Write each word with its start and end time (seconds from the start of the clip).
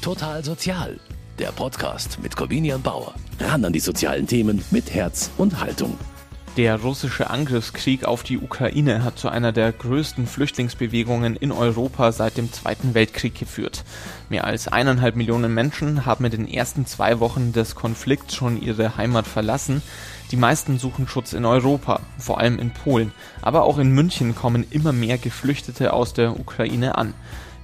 Total 0.00 0.42
Sozial, 0.42 0.98
der 1.38 1.52
Podcast 1.52 2.22
mit 2.22 2.34
Corvinian 2.34 2.80
Bauer. 2.80 3.12
Ran 3.38 3.66
an 3.66 3.72
die 3.74 3.80
sozialen 3.80 4.26
Themen 4.26 4.64
mit 4.70 4.94
Herz 4.94 5.30
und 5.36 5.60
Haltung. 5.60 5.98
Der 6.56 6.80
russische 6.80 7.28
Angriffskrieg 7.28 8.06
auf 8.06 8.22
die 8.22 8.38
Ukraine 8.38 9.04
hat 9.04 9.18
zu 9.18 9.28
einer 9.28 9.52
der 9.52 9.70
größten 9.72 10.26
Flüchtlingsbewegungen 10.26 11.36
in 11.36 11.52
Europa 11.52 12.12
seit 12.12 12.38
dem 12.38 12.50
Zweiten 12.50 12.94
Weltkrieg 12.94 13.38
geführt. 13.38 13.84
Mehr 14.30 14.44
als 14.44 14.68
eineinhalb 14.68 15.16
Millionen 15.16 15.52
Menschen 15.52 16.06
haben 16.06 16.24
in 16.24 16.30
den 16.30 16.48
ersten 16.48 16.86
zwei 16.86 17.20
Wochen 17.20 17.52
des 17.52 17.74
Konflikts 17.74 18.34
schon 18.34 18.60
ihre 18.60 18.96
Heimat 18.96 19.26
verlassen. 19.26 19.82
Die 20.30 20.36
meisten 20.36 20.78
suchen 20.78 21.08
Schutz 21.08 21.34
in 21.34 21.44
Europa, 21.44 22.00
vor 22.16 22.40
allem 22.40 22.58
in 22.58 22.70
Polen. 22.70 23.12
Aber 23.42 23.64
auch 23.64 23.78
in 23.78 23.90
München 23.90 24.34
kommen 24.34 24.66
immer 24.70 24.92
mehr 24.92 25.18
Geflüchtete 25.18 25.92
aus 25.92 26.14
der 26.14 26.40
Ukraine 26.40 26.96
an. 26.96 27.12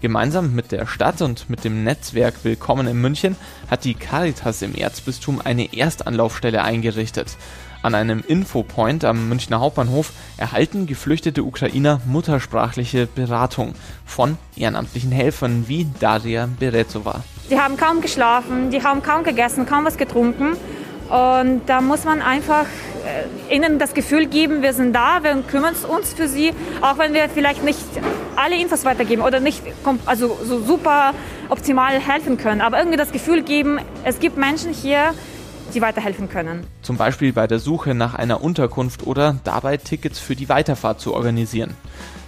Gemeinsam 0.02 0.54
mit 0.54 0.72
der 0.72 0.86
Stadt 0.86 1.22
und 1.22 1.48
mit 1.48 1.64
dem 1.64 1.82
Netzwerk 1.82 2.34
Willkommen 2.42 2.86
in 2.86 3.00
München 3.00 3.34
hat 3.70 3.84
die 3.84 3.94
Caritas 3.94 4.60
im 4.60 4.74
Erzbistum 4.74 5.40
eine 5.42 5.72
Erstanlaufstelle 5.72 6.62
eingerichtet. 6.62 7.38
An 7.80 7.94
einem 7.94 8.22
Infopoint 8.26 9.06
am 9.06 9.30
Münchner 9.30 9.60
Hauptbahnhof 9.60 10.12
erhalten 10.36 10.86
geflüchtete 10.86 11.44
Ukrainer 11.44 12.02
muttersprachliche 12.04 13.06
Beratung 13.06 13.74
von 14.04 14.36
ehrenamtlichen 14.54 15.12
Helfern 15.12 15.64
wie 15.66 15.86
Daria 15.98 16.46
Berezova. 16.58 17.22
Die 17.50 17.58
haben 17.58 17.78
kaum 17.78 18.02
geschlafen, 18.02 18.70
die 18.70 18.82
haben 18.82 19.02
kaum 19.02 19.24
gegessen, 19.24 19.64
kaum 19.64 19.86
was 19.86 19.96
getrunken. 19.96 20.58
Und 21.08 21.62
da 21.66 21.80
muss 21.80 22.04
man 22.04 22.20
einfach 22.20 22.66
ihnen 23.50 23.78
das 23.78 23.94
Gefühl 23.94 24.26
geben, 24.26 24.62
wir 24.62 24.72
sind 24.72 24.92
da, 24.92 25.22
wir 25.22 25.42
kümmern 25.42 25.74
uns 25.88 26.12
für 26.12 26.28
sie, 26.28 26.52
auch 26.80 26.98
wenn 26.98 27.14
wir 27.14 27.28
vielleicht 27.28 27.64
nicht 27.64 27.84
alle 28.36 28.56
Infos 28.56 28.84
weitergeben 28.84 29.22
oder 29.22 29.40
nicht 29.40 29.62
also 30.06 30.38
so 30.44 30.60
super 30.60 31.14
optimal 31.48 31.98
helfen 32.00 32.36
können. 32.36 32.60
Aber 32.60 32.78
irgendwie 32.78 32.98
das 32.98 33.12
Gefühl 33.12 33.42
geben, 33.42 33.78
es 34.04 34.18
gibt 34.18 34.36
Menschen 34.36 34.72
hier, 34.72 35.14
die 35.74 35.80
weiterhelfen 35.80 36.28
können. 36.28 36.66
Zum 36.82 36.96
Beispiel 36.96 37.32
bei 37.32 37.46
der 37.46 37.58
Suche 37.58 37.94
nach 37.94 38.14
einer 38.14 38.42
Unterkunft 38.42 39.06
oder 39.06 39.36
dabei 39.44 39.76
Tickets 39.76 40.18
für 40.18 40.36
die 40.36 40.48
Weiterfahrt 40.48 41.00
zu 41.00 41.14
organisieren. 41.14 41.74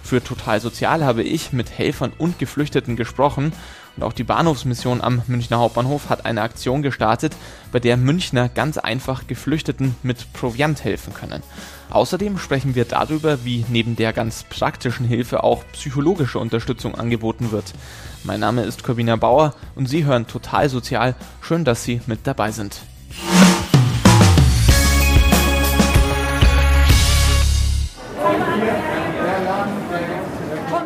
Für 0.03 0.23
Total 0.23 0.59
Sozial 0.59 1.03
habe 1.03 1.23
ich 1.23 1.53
mit 1.53 1.69
Helfern 1.77 2.11
und 2.17 2.39
Geflüchteten 2.39 2.95
gesprochen 2.95 3.53
und 3.99 4.05
auch 4.05 4.13
die 4.13 4.23
Bahnhofsmission 4.23 5.01
am 5.01 5.23
Münchner 5.27 5.59
Hauptbahnhof 5.59 6.09
hat 6.09 6.25
eine 6.25 6.41
Aktion 6.41 6.81
gestartet, 6.81 7.35
bei 7.73 7.81
der 7.81 7.97
Münchner 7.97 8.47
ganz 8.47 8.77
einfach 8.77 9.27
Geflüchteten 9.27 9.93
mit 10.03 10.31
Proviant 10.31 10.85
helfen 10.85 11.13
können. 11.13 11.43
Außerdem 11.89 12.37
sprechen 12.37 12.75
wir 12.75 12.85
darüber, 12.85 13.43
wie 13.43 13.65
neben 13.67 13.97
der 13.97 14.13
ganz 14.13 14.45
praktischen 14.45 15.05
Hilfe 15.05 15.43
auch 15.43 15.65
psychologische 15.73 16.39
Unterstützung 16.39 16.95
angeboten 16.95 17.51
wird. 17.51 17.73
Mein 18.23 18.39
Name 18.39 18.63
ist 18.63 18.85
Corbina 18.85 19.17
Bauer 19.17 19.53
und 19.75 19.89
Sie 19.89 20.05
hören 20.05 20.27
Total 20.27 20.69
Sozial. 20.69 21.13
Schön, 21.41 21.65
dass 21.65 21.83
Sie 21.83 21.99
mit 22.07 22.19
dabei 22.23 22.51
sind. 22.51 22.79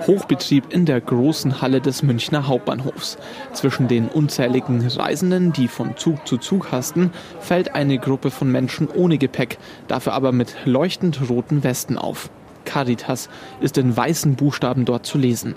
Hochbetrieb 0.08 0.66
in 0.74 0.86
der 0.86 1.00
großen 1.00 1.62
Halle 1.62 1.80
des 1.80 2.04
Münchner 2.04 2.48
Hauptbahnhofs. 2.48 3.18
Zwischen 3.54 3.88
den 3.88 4.08
unzähligen 4.08 4.86
Reisenden, 4.86 5.54
die 5.54 5.68
von 5.68 5.96
Zug 5.98 6.28
zu 6.28 6.38
Zug 6.38 6.72
hasten, 6.72 7.12
fällt 7.40 7.76
eine 7.76 7.98
Gruppe 7.98 8.32
von 8.32 8.52
Menschen 8.52 8.88
ohne 8.90 9.18
Gepäck, 9.18 9.58
dafür 9.88 10.14
aber 10.14 10.32
mit 10.32 10.56
leuchtend 10.66 11.30
roten 11.30 11.64
Westen 11.64 11.98
auf. 11.98 12.30
Caritas 12.66 13.30
ist 13.62 13.78
in 13.78 13.96
weißen 13.96 14.36
Buchstaben 14.36 14.86
dort 14.86 15.06
zu 15.06 15.18
lesen. 15.18 15.56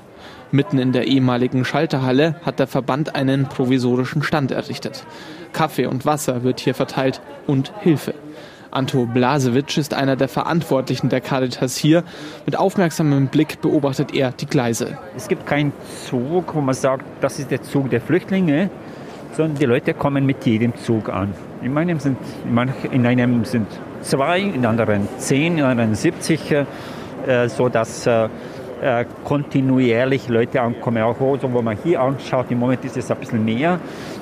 Mitten 0.51 0.79
in 0.79 0.93
der 0.93 1.07
ehemaligen 1.07 1.65
Schalterhalle 1.65 2.37
hat 2.43 2.59
der 2.59 2.67
Verband 2.67 3.15
einen 3.15 3.49
provisorischen 3.49 4.23
Stand 4.23 4.51
errichtet. 4.51 5.05
Kaffee 5.53 5.87
und 5.87 6.05
Wasser 6.05 6.43
wird 6.43 6.61
hier 6.61 6.75
verteilt 6.75 7.21
und 7.47 7.73
Hilfe. 7.81 8.15
Anto 8.77 9.07
Blasewitsch 9.07 9.79
ist 9.79 9.95
einer 9.95 10.17
der 10.17 10.29
Verantwortlichen 10.29 11.09
der 11.09 11.23
Caritas 11.23 11.79
hier. 11.79 12.05
Mit 12.45 12.59
aufmerksamem 12.59 13.29
Blick 13.29 13.63
beobachtet 13.63 14.15
er 14.15 14.33
die 14.33 14.45
Gleise. 14.45 14.99
Es 15.17 15.29
gibt 15.29 15.47
keinen 15.47 15.73
Zug, 16.07 16.55
wo 16.55 16.61
man 16.61 16.75
sagt, 16.75 17.07
das 17.23 17.39
ist 17.39 17.51
der 17.51 17.63
Zug 17.63 17.89
der 17.89 18.03
Flüchtlinge, 18.03 18.69
sondern 19.33 19.57
die 19.57 19.65
Leute 19.65 19.95
kommen 19.95 20.27
mit 20.27 20.45
jedem 20.45 20.77
Zug 20.77 21.09
an. 21.09 21.33
In 21.63 21.73
meinem 21.73 21.99
sind, 22.01 22.19
in 22.93 23.07
einem 23.07 23.47
sind 23.47 23.67
zwei, 24.03 24.41
in 24.41 24.67
anderen 24.67 25.09
zehn, 25.17 25.57
in 25.57 25.65
anderen 25.65 25.95
70, 25.95 26.53
äh, 26.53 27.49
so 27.49 27.71
dass 27.71 28.07
äh, 28.07 28.29
äh, 28.83 29.05
kontinuierlich 29.25 30.29
Leute 30.29 30.61
ankommen. 30.61 31.03
Auch 31.03 31.17
so, 31.19 31.53
wo 31.53 31.63
man 31.63 31.77
hier 31.83 32.01
anschaut, 32.01 32.47
im 32.51 32.59
Moment 32.59 32.85
ist 32.85 32.97
es 32.97 33.11
ein 33.11 33.19
bisschen 33.19 33.45
mehr. 33.45 33.79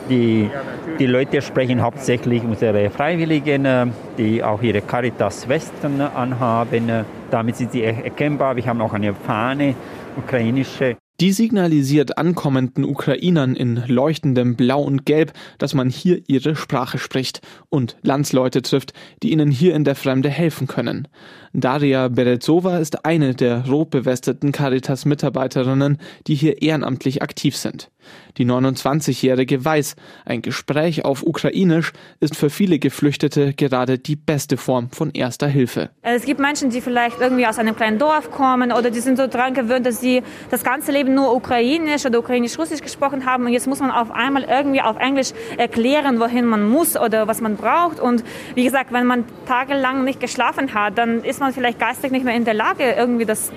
Die, 0.08 0.50
die 0.98 1.06
Leute 1.06 1.40
sprechen 1.42 1.82
hauptsächlich 1.82 2.42
unsere 2.44 2.90
Freiwilligen, 2.90 3.64
äh, 3.64 3.86
die 4.18 4.42
auch 4.42 4.62
ihre 4.62 4.80
Caritas-Westen 4.80 6.00
anhaben. 6.00 7.04
Damit 7.30 7.56
sind 7.56 7.72
sie 7.72 7.82
erkennbar. 7.82 8.56
Wir 8.56 8.66
haben 8.66 8.80
auch 8.80 8.92
eine 8.92 9.14
Fahne, 9.14 9.74
ukrainische. 10.16 10.96
Die 11.20 11.30
signalisiert 11.30 12.18
ankommenden 12.18 12.84
Ukrainern 12.84 13.54
in 13.54 13.84
leuchtendem 13.86 14.56
Blau 14.56 14.82
und 14.82 15.06
Gelb, 15.06 15.32
dass 15.58 15.72
man 15.72 15.88
hier 15.88 16.20
ihre 16.26 16.56
Sprache 16.56 16.98
spricht 16.98 17.40
und 17.68 17.96
Landsleute 18.02 18.62
trifft, 18.62 18.94
die 19.22 19.30
ihnen 19.30 19.52
hier 19.52 19.76
in 19.76 19.84
der 19.84 19.94
Fremde 19.94 20.28
helfen 20.28 20.66
können. 20.66 21.06
Daria 21.52 22.08
Berezova 22.08 22.78
ist 22.78 23.04
eine 23.04 23.36
der 23.36 23.64
rot 23.68 23.90
bewesteten 23.90 24.50
Caritas-Mitarbeiterinnen, 24.50 25.98
die 26.26 26.34
hier 26.34 26.62
ehrenamtlich 26.62 27.22
aktiv 27.22 27.56
sind. 27.56 27.90
Die 28.36 28.46
29-Jährige 28.46 29.64
weiß, 29.64 29.96
ein 30.24 30.42
Gespräch 30.42 31.04
auf 31.04 31.22
Ukrainisch 31.22 31.92
ist 32.20 32.36
für 32.36 32.50
viele 32.50 32.78
Geflüchtete 32.78 33.54
gerade 33.54 33.98
die 33.98 34.16
beste 34.16 34.56
Form 34.56 34.90
von 34.90 35.10
erster 35.12 35.46
Hilfe. 35.46 35.90
Es 36.02 36.24
gibt 36.24 36.40
Menschen, 36.40 36.70
die 36.70 36.80
vielleicht 36.80 37.20
irgendwie 37.20 37.46
aus 37.46 37.58
einem 37.58 37.76
kleinen 37.76 37.98
Dorf 37.98 38.30
kommen 38.30 38.72
oder 38.72 38.90
die 38.90 39.00
sind 39.00 39.16
so 39.16 39.26
dran 39.26 39.54
gewöhnt, 39.54 39.86
dass 39.86 40.00
sie 40.00 40.22
das 40.50 40.64
ganze 40.64 40.92
Leben 40.92 41.14
nur 41.14 41.34
Ukrainisch 41.34 42.04
oder 42.06 42.18
Ukrainisch-Russisch 42.18 42.80
gesprochen 42.80 43.26
haben 43.26 43.46
und 43.46 43.52
jetzt 43.52 43.66
muss 43.66 43.80
man 43.80 43.90
auf 43.90 44.10
einmal 44.10 44.44
irgendwie 44.44 44.80
auf 44.80 44.96
Englisch 44.98 45.32
erklären, 45.56 46.18
wohin 46.20 46.46
man 46.46 46.68
muss 46.68 46.96
oder 46.96 47.28
was 47.28 47.40
man 47.40 47.56
braucht. 47.56 48.00
Und 48.00 48.24
wie 48.54 48.64
gesagt, 48.64 48.92
wenn 48.92 49.06
man 49.06 49.24
tagelang 49.46 50.04
nicht 50.04 50.20
geschlafen 50.20 50.74
hat, 50.74 50.98
dann 50.98 51.22
ist 51.22 51.40
man 51.40 51.52
vielleicht 51.52 51.78
geistig 51.78 52.10
nicht 52.10 52.24
mehr 52.24 52.34
in 52.34 52.44
der 52.44 52.54
Lage, 52.54 52.94
irgendwie 52.96 53.24
das 53.24 53.52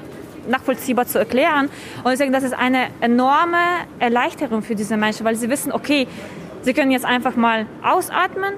nachvollziehbar 0.47 1.05
zu 1.05 1.19
erklären. 1.19 1.69
Und 2.03 2.11
ich 2.11 2.17
denke, 2.17 2.33
das 2.33 2.43
ist 2.43 2.53
eine 2.53 2.87
enorme 3.01 3.57
Erleichterung 3.99 4.61
für 4.61 4.75
diese 4.75 4.97
Menschen, 4.97 5.25
weil 5.25 5.35
sie 5.35 5.49
wissen, 5.49 5.71
okay, 5.71 6.07
sie 6.61 6.73
können 6.73 6.91
jetzt 6.91 7.05
einfach 7.05 7.35
mal 7.35 7.65
ausatmen 7.83 8.53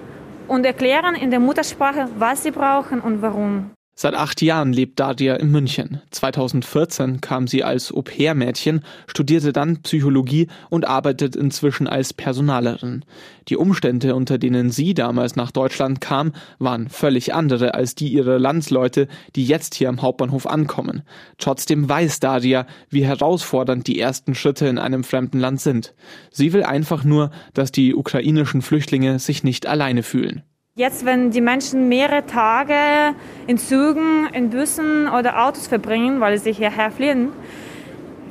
und 0.48 0.66
erklären 0.66 1.16
in 1.16 1.30
der 1.32 1.40
Muttersprache, 1.40 2.10
was 2.18 2.44
sie 2.44 2.52
brauchen 2.52 3.02
und 3.02 3.22
warum. 3.22 3.72
Seit 4.02 4.14
acht 4.14 4.42
Jahren 4.42 4.72
lebt 4.72 4.98
Dadia 4.98 5.36
in 5.36 5.52
München. 5.52 6.02
2014 6.12 7.20
kam 7.20 7.48
sie 7.48 7.66
als 7.66 7.92
Au-pair-Mädchen, 7.92 8.86
studierte 9.08 9.52
dann 9.52 9.82
Psychologie 9.82 10.48
und 10.70 10.88
arbeitet 10.88 11.36
inzwischen 11.36 11.86
als 11.86 12.14
Personalerin. 12.14 13.04
Die 13.50 13.58
Umstände, 13.58 14.16
unter 14.16 14.38
denen 14.38 14.70
sie 14.70 14.94
damals 14.94 15.36
nach 15.36 15.52
Deutschland 15.52 16.00
kam, 16.00 16.32
waren 16.60 16.88
völlig 16.88 17.34
andere 17.34 17.74
als 17.74 17.94
die 17.94 18.08
ihrer 18.08 18.40
Landsleute, 18.40 19.10
die 19.36 19.44
jetzt 19.44 19.76
hier 19.76 19.90
am 19.90 20.02
Hauptbahnhof 20.02 20.48
ankommen. 20.48 21.02
Trotzdem 21.38 21.90
weiß 21.90 22.22
Daria, 22.22 22.68
wie 22.90 23.04
herausfordernd 23.04 23.86
die 23.86 24.00
ersten 24.00 24.34
Schritte 24.34 24.68
in 24.68 24.78
einem 24.78 25.04
fremden 25.04 25.42
Land 25.42 25.60
sind. 25.60 25.94
Sie 26.32 26.54
will 26.54 26.64
einfach 26.64 27.04
nur, 27.04 27.32
dass 27.54 27.74
die 27.74 27.94
ukrainischen 27.94 28.62
Flüchtlinge 28.62 29.20
sich 29.20 29.44
nicht 29.44 29.68
alleine 29.68 30.04
fühlen. 30.04 30.44
Jetzt, 30.80 31.04
wenn 31.04 31.30
die 31.30 31.42
Menschen 31.42 31.90
mehrere 31.90 32.26
Tage 32.26 33.14
in 33.48 33.58
Zügen, 33.58 34.30
in 34.32 34.50
Bussen 34.50 35.10
oder 35.10 35.46
Autos 35.46 35.68
verbringen, 35.68 36.22
weil 36.22 36.38
sie 36.38 36.54
hierher 36.54 36.90
fliehen, 36.90 37.34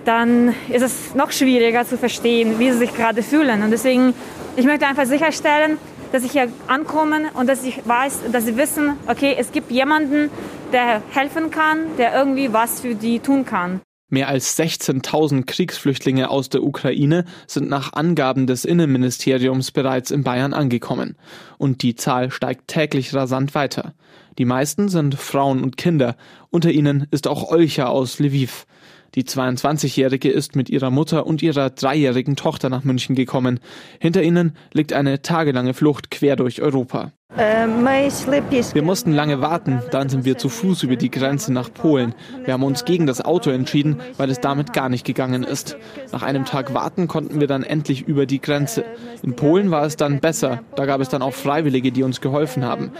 dann 0.06 0.54
ist 0.70 0.80
es 0.80 1.14
noch 1.14 1.30
schwieriger 1.30 1.84
zu 1.84 1.98
verstehen, 1.98 2.58
wie 2.58 2.70
sie 2.72 2.78
sich 2.78 2.94
gerade 2.96 3.22
fühlen. 3.22 3.62
Und 3.62 3.70
deswegen, 3.70 4.14
ich 4.56 4.64
möchte 4.64 4.86
einfach 4.86 5.04
sicherstellen, 5.04 5.76
dass 6.10 6.22
sie 6.22 6.30
hier 6.30 6.48
ankommen 6.68 7.26
und 7.34 7.50
dass 7.50 7.64
ich 7.64 7.86
weiß, 7.86 8.20
dass 8.32 8.46
sie 8.46 8.56
wissen, 8.56 8.94
okay, 9.08 9.36
es 9.38 9.52
gibt 9.52 9.70
jemanden, 9.70 10.30
der 10.72 11.02
helfen 11.12 11.50
kann, 11.50 11.98
der 11.98 12.14
irgendwie 12.14 12.50
was 12.50 12.80
für 12.80 12.94
die 12.94 13.20
tun 13.20 13.44
kann. 13.44 13.82
Mehr 14.10 14.28
als 14.28 14.58
16.000 14.58 15.44
Kriegsflüchtlinge 15.44 16.30
aus 16.30 16.48
der 16.48 16.62
Ukraine 16.62 17.26
sind 17.46 17.68
nach 17.68 17.92
Angaben 17.92 18.46
des 18.46 18.64
Innenministeriums 18.64 19.70
bereits 19.70 20.10
in 20.10 20.24
Bayern 20.24 20.54
angekommen. 20.54 21.16
Und 21.58 21.82
die 21.82 21.94
Zahl 21.94 22.30
steigt 22.30 22.68
täglich 22.68 23.14
rasant 23.14 23.54
weiter. 23.54 23.92
Die 24.38 24.46
meisten 24.46 24.88
sind 24.88 25.14
Frauen 25.16 25.62
und 25.62 25.76
Kinder. 25.76 26.16
Unter 26.48 26.70
ihnen 26.70 27.06
ist 27.10 27.26
auch 27.28 27.50
Olcha 27.50 27.86
aus 27.86 28.18
Lviv. 28.18 28.66
Die 29.14 29.24
22-Jährige 29.24 30.30
ist 30.30 30.54
mit 30.54 30.68
ihrer 30.68 30.90
Mutter 30.90 31.26
und 31.26 31.42
ihrer 31.42 31.70
dreijährigen 31.70 32.36
Tochter 32.36 32.68
nach 32.68 32.84
München 32.84 33.14
gekommen. 33.14 33.60
Hinter 33.98 34.22
ihnen 34.22 34.56
liegt 34.72 34.92
eine 34.92 35.22
tagelange 35.22 35.74
Flucht 35.74 36.10
quer 36.10 36.36
durch 36.36 36.60
Europa. 36.60 37.12
Wir 37.36 38.82
mussten 38.82 39.12
lange 39.12 39.42
warten, 39.42 39.82
dann 39.90 40.08
sind 40.08 40.24
wir 40.24 40.38
zu 40.38 40.48
Fuß 40.48 40.82
über 40.82 40.96
die 40.96 41.10
Grenze 41.10 41.52
nach 41.52 41.72
Polen. 41.72 42.14
Wir 42.44 42.54
haben 42.54 42.62
uns 42.62 42.86
gegen 42.86 43.06
das 43.06 43.20
Auto 43.20 43.50
entschieden, 43.50 44.00
weil 44.16 44.30
es 44.30 44.40
damit 44.40 44.72
gar 44.72 44.88
nicht 44.88 45.04
gegangen 45.04 45.42
ist. 45.42 45.76
Nach 46.10 46.22
einem 46.22 46.46
Tag 46.46 46.72
warten 46.72 47.06
konnten 47.06 47.38
wir 47.38 47.46
dann 47.46 47.64
endlich 47.64 48.08
über 48.08 48.24
die 48.24 48.40
Grenze. 48.40 48.86
In 49.22 49.36
Polen 49.36 49.70
war 49.70 49.84
es 49.84 49.96
dann 49.96 50.20
besser, 50.20 50.62
da 50.74 50.86
gab 50.86 51.02
es 51.02 51.10
dann 51.10 51.20
auch 51.20 51.34
Freiwillige, 51.34 51.92
die 51.92 52.02
uns 52.02 52.22
geholfen 52.22 52.64
haben. 52.64 52.92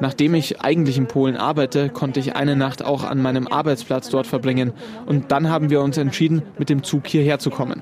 Nachdem 0.00 0.34
ich 0.34 0.60
eigentlich 0.60 0.98
in 0.98 1.06
Polen 1.06 1.36
arbeite, 1.36 1.88
konnte 1.88 2.18
ich 2.18 2.34
eine 2.34 2.56
Nacht 2.56 2.84
auch 2.84 3.04
an 3.04 3.22
meinem 3.22 3.46
Arbeitsplatz 3.46 4.10
dort 4.10 4.26
verbringen. 4.26 4.72
Und 5.06 5.30
dann 5.30 5.48
haben 5.56 5.70
wir 5.70 5.80
uns 5.80 5.96
entschieden, 5.96 6.42
mit 6.58 6.68
dem 6.68 6.82
Zug 6.82 7.06
hierher 7.06 7.38
zu 7.38 7.48
kommen. 7.48 7.80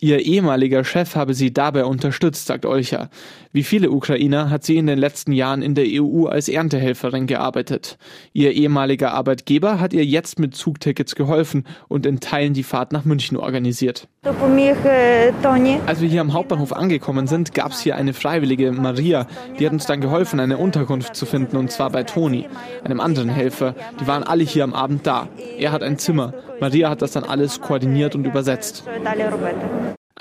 Ihr 0.00 0.18
ehemaliger 0.18 0.82
Chef 0.82 1.14
habe 1.14 1.32
sie 1.32 1.52
dabei 1.52 1.84
unterstützt, 1.84 2.46
sagt 2.46 2.66
Olcha. 2.66 3.08
Wie 3.54 3.62
viele 3.62 3.92
Ukrainer 3.92 4.50
hat 4.50 4.64
sie 4.64 4.76
in 4.78 4.88
den 4.88 4.98
letzten 4.98 5.30
Jahren 5.30 5.62
in 5.62 5.76
der 5.76 5.84
EU 5.86 6.26
als 6.26 6.48
Erntehelferin 6.48 7.28
gearbeitet. 7.28 7.98
Ihr 8.32 8.50
ehemaliger 8.50 9.12
Arbeitgeber 9.12 9.78
hat 9.78 9.92
ihr 9.92 10.04
jetzt 10.04 10.40
mit 10.40 10.56
Zugtickets 10.56 11.14
geholfen 11.14 11.64
und 11.86 12.04
in 12.04 12.18
Teilen 12.18 12.52
die 12.52 12.64
Fahrt 12.64 12.90
nach 12.90 13.04
München 13.04 13.36
organisiert. 13.36 14.08
Als 14.24 16.00
wir 16.00 16.08
hier 16.08 16.20
am 16.20 16.32
Hauptbahnhof 16.32 16.72
angekommen 16.72 17.28
sind, 17.28 17.54
gab 17.54 17.70
es 17.70 17.80
hier 17.80 17.94
eine 17.94 18.12
Freiwillige, 18.12 18.72
Maria, 18.72 19.28
die 19.60 19.66
hat 19.66 19.72
uns 19.72 19.86
dann 19.86 20.00
geholfen, 20.00 20.40
eine 20.40 20.58
Unterkunft 20.58 21.14
zu 21.14 21.24
finden, 21.24 21.56
und 21.56 21.70
zwar 21.70 21.90
bei 21.90 22.02
Toni, 22.02 22.48
einem 22.82 22.98
anderen 22.98 23.28
Helfer. 23.28 23.76
Die 24.00 24.08
waren 24.08 24.24
alle 24.24 24.42
hier 24.42 24.64
am 24.64 24.74
Abend 24.74 25.06
da. 25.06 25.28
Er 25.60 25.70
hat 25.70 25.84
ein 25.84 25.96
Zimmer. 25.98 26.34
Maria 26.58 26.90
hat 26.90 27.02
das 27.02 27.12
dann 27.12 27.22
alles 27.22 27.60
koordiniert 27.60 28.16
und 28.16 28.24
übersetzt. 28.24 28.82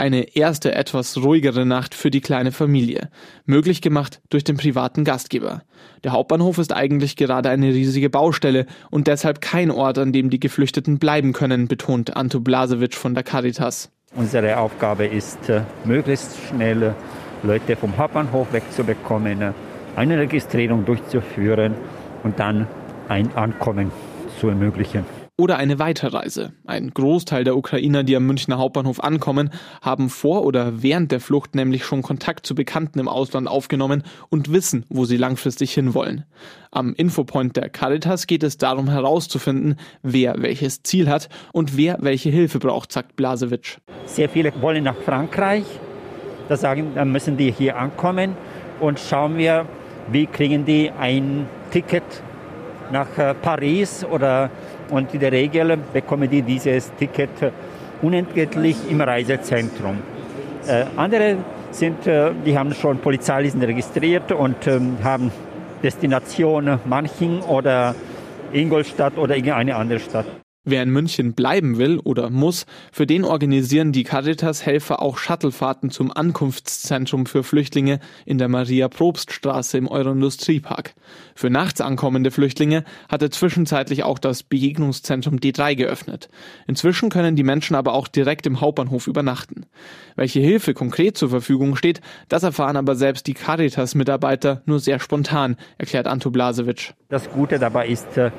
Eine 0.04 0.36
erste 0.36 0.76
etwas 0.76 1.16
ruhigere 1.24 1.66
Nacht 1.66 1.96
für 1.96 2.12
die 2.12 2.20
kleine 2.20 2.52
Familie, 2.52 3.08
möglich 3.46 3.82
gemacht 3.82 4.20
durch 4.30 4.44
den 4.44 4.58
privaten 4.58 5.06
Gastgeber. 5.06 5.62
Der 6.04 6.12
Hauptbahnhof 6.12 6.58
ist 6.58 6.74
eigentlich 6.74 7.16
gerade 7.16 7.50
eine 7.50 7.68
riesige 7.68 8.10
Baustelle 8.10 8.66
und 8.92 9.08
deshalb 9.08 9.40
kein 9.40 9.72
Ort, 9.72 9.98
an 9.98 10.12
dem 10.12 10.30
die 10.30 10.42
Geflüchteten 10.42 11.00
bleiben 11.00 11.32
können, 11.32 11.70
betont 11.70 12.18
Anto 12.18 12.42
Blasewitsch 12.42 12.98
von 12.98 13.14
der 13.14 13.24
Caritas. 13.24 13.92
Unsere 14.14 14.58
Aufgabe 14.58 15.06
ist, 15.06 15.48
äh, 15.48 15.62
möglichst 15.86 16.36
schnell 16.50 16.96
Leute 17.42 17.78
vom 17.78 17.96
Hauptbahnhof 17.98 18.52
wegzubekommen, 18.52 19.42
äh, 19.42 19.52
eine 19.96 20.18
Registrierung 20.18 20.84
durchzuführen 20.84 21.76
und 22.24 22.42
dann 22.42 22.68
ein 23.08 23.34
Ankommen 23.38 23.90
zu 24.38 24.50
ermöglichen 24.50 25.06
oder 25.36 25.58
eine 25.58 25.80
Weiterreise. 25.80 26.54
Ein 26.66 26.92
Großteil 26.92 27.44
der 27.44 27.58
Ukrainer, 27.58 28.04
die 28.04 28.16
am 28.16 28.28
Münchner 28.28 28.60
Hauptbahnhof 28.60 29.04
ankommen, 29.04 29.50
haben 29.82 30.10
vor 30.10 30.46
oder 30.46 30.84
während 30.84 31.12
der 31.12 31.20
Flucht 31.20 31.56
nämlich 31.56 31.86
schon 31.86 32.04
Kontakt 32.04 32.46
zu 32.46 32.54
Bekannten 32.54 33.00
im 33.00 33.08
Ausland 33.08 33.48
aufgenommen 33.48 34.04
und 34.30 34.52
wissen, 34.52 34.86
wo 34.90 35.06
sie 35.06 35.18
langfristig 35.18 35.74
hinwollen. 35.74 36.26
Am 36.70 36.94
Infopoint 36.94 37.58
der 37.58 37.70
Caritas 37.70 38.28
geht 38.28 38.44
es 38.44 38.58
darum 38.58 38.90
herauszufinden, 38.90 39.78
wer 40.04 40.36
welches 40.38 40.84
Ziel 40.84 41.10
hat 41.10 41.30
und 41.52 41.78
wer 41.78 41.98
welche 42.02 42.30
Hilfe 42.30 42.60
braucht, 42.60 42.92
sagt 42.92 43.16
Blasewitsch. 43.16 43.78
Sehr 44.06 44.30
viele 44.30 44.54
wollen 44.62 44.84
nach 44.84 44.98
Frankreich. 44.98 45.66
Da 46.48 46.58
sagen, 46.58 46.92
dann 46.94 47.12
müssen 47.12 47.38
die 47.38 47.52
hier 47.52 47.78
ankommen 47.78 48.36
und 48.80 49.00
schauen 49.00 49.38
wir, 49.38 49.66
wie 50.12 50.28
kriegen 50.28 50.66
die 50.66 50.92
ein 50.92 51.48
Ticket 51.72 52.04
nach 52.92 53.18
äh, 53.18 53.34
Paris 53.34 54.06
oder 54.06 54.52
und 54.94 55.14
in 55.14 55.20
der 55.20 55.32
Regel 55.32 55.78
bekommen 55.92 56.30
die 56.30 56.42
dieses 56.42 56.94
Ticket 56.96 57.30
unentgeltlich 58.02 58.78
im 58.90 59.02
Reisezentrum. 59.02 59.98
Äh, 60.68 60.86
andere 60.96 61.38
sind, 61.72 62.06
äh, 62.06 62.32
die 62.46 62.58
haben 62.58 62.74
schon 62.74 63.00
Polizeilisten 63.00 63.64
registriert 63.64 64.32
und 64.32 64.68
ähm, 64.68 64.98
haben 65.04 65.32
Destination 65.82 66.80
Manching 66.86 67.42
oder 67.42 67.96
Ingolstadt 68.54 69.18
oder 69.18 69.36
irgendeine 69.36 69.76
andere 69.76 70.00
Stadt. 70.00 70.43
Wer 70.66 70.82
in 70.82 70.92
München 70.92 71.34
bleiben 71.34 71.78
will 71.78 72.00
oder 72.00 72.30
muss, 72.30 72.66
für 72.94 73.06
den 73.06 73.26
organisieren 73.26 73.92
die 73.92 74.06
Caritas-Helfer 74.06 75.02
auch 75.02 75.18
Shuttlefahrten 75.18 75.90
zum 75.90 76.10
Ankunftszentrum 76.16 77.26
für 77.26 77.44
Flüchtlinge 77.44 78.00
in 78.26 78.38
der 78.38 78.48
Maria-Probst-Straße 78.48 79.78
im 79.78 79.90
Euroindustriepark. 79.90 80.94
Für 81.36 81.50
nachts 81.50 81.82
ankommende 81.82 82.32
Flüchtlinge 82.32 82.86
hatte 83.10 83.30
zwischenzeitlich 83.30 84.06
auch 84.06 84.20
das 84.20 84.44
Begegnungszentrum 84.44 85.36
D3 85.36 85.76
geöffnet. 85.76 86.30
Inzwischen 86.66 87.10
können 87.10 87.36
die 87.36 87.44
Menschen 87.44 87.76
aber 87.76 87.92
auch 87.92 88.08
direkt 88.08 88.48
im 88.48 88.62
Hauptbahnhof 88.62 89.08
übernachten. 89.08 89.66
Welche 90.16 90.40
Hilfe 90.40 90.74
konkret 90.74 91.18
zur 91.18 91.30
Verfügung 91.30 91.76
steht, 91.76 92.00
das 92.30 92.44
erfahren 92.44 92.78
aber 92.78 92.96
selbst 92.96 93.28
die 93.28 93.34
Caritas-Mitarbeiter 93.34 94.62
nur 94.66 94.80
sehr 94.80 95.02
spontan, 95.02 95.58
erklärt 95.78 96.08
Anto 96.08 96.32
Blasewitsch. 96.32 96.94
Das 97.10 97.30
Gute 97.30 97.60
dabei 97.60 97.90
ist, 97.90 98.18
äh, 98.18 98.32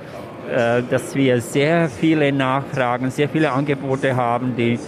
dass 0.90 1.14
wir 1.14 1.40
sehr 1.40 1.88
viele 1.88 2.32
Nachfragen, 2.32 3.10
sehr 3.10 3.28
viele 3.28 3.52
Angebote 3.52 4.16
haben, 4.16 4.56
die 4.56 4.78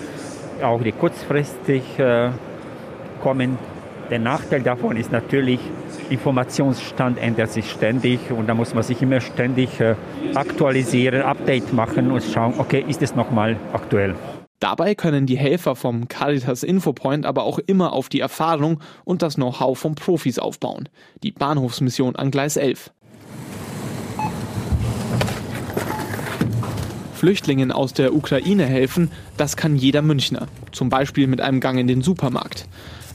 auch 0.62 0.82
die 0.82 0.92
kurzfristig 0.92 1.98
äh, 1.98 2.30
kommen. 3.22 3.58
Der 4.10 4.18
Nachteil 4.18 4.62
davon 4.62 4.96
ist 4.96 5.10
natürlich, 5.10 5.60
Informationsstand 6.10 7.18
ändert 7.18 7.50
sich 7.50 7.70
ständig 7.70 8.30
und 8.30 8.46
da 8.46 8.54
muss 8.54 8.72
man 8.72 8.84
sich 8.84 9.02
immer 9.02 9.20
ständig 9.20 9.80
äh, 9.80 9.96
aktualisieren, 10.34 11.22
Update 11.22 11.72
machen 11.72 12.12
und 12.12 12.22
schauen, 12.22 12.54
okay, 12.58 12.84
ist 12.86 13.02
es 13.02 13.16
nochmal 13.16 13.56
aktuell. 13.72 14.14
Dabei 14.60 14.94
können 14.94 15.26
die 15.26 15.36
Helfer 15.36 15.76
vom 15.76 16.08
Caritas 16.08 16.62
Infopoint 16.62 17.26
aber 17.26 17.42
auch 17.42 17.58
immer 17.58 17.92
auf 17.92 18.08
die 18.08 18.20
Erfahrung 18.20 18.80
und 19.04 19.20
das 19.20 19.34
Know-how 19.34 19.78
von 19.78 19.96
Profis 19.96 20.38
aufbauen. 20.38 20.88
Die 21.22 21.32
Bahnhofsmission 21.32 22.16
an 22.16 22.30
Gleis 22.30 22.56
11. 22.56 22.90
Flüchtlingen 27.16 27.72
aus 27.72 27.94
der 27.94 28.14
Ukraine 28.14 28.66
helfen, 28.66 29.10
das 29.36 29.56
kann 29.56 29.74
jeder 29.74 30.02
Münchner, 30.02 30.46
zum 30.70 30.90
Beispiel 30.90 31.26
mit 31.26 31.40
einem 31.40 31.60
Gang 31.60 31.78
in 31.78 31.86
den 31.86 32.02
Supermarkt. 32.02 32.68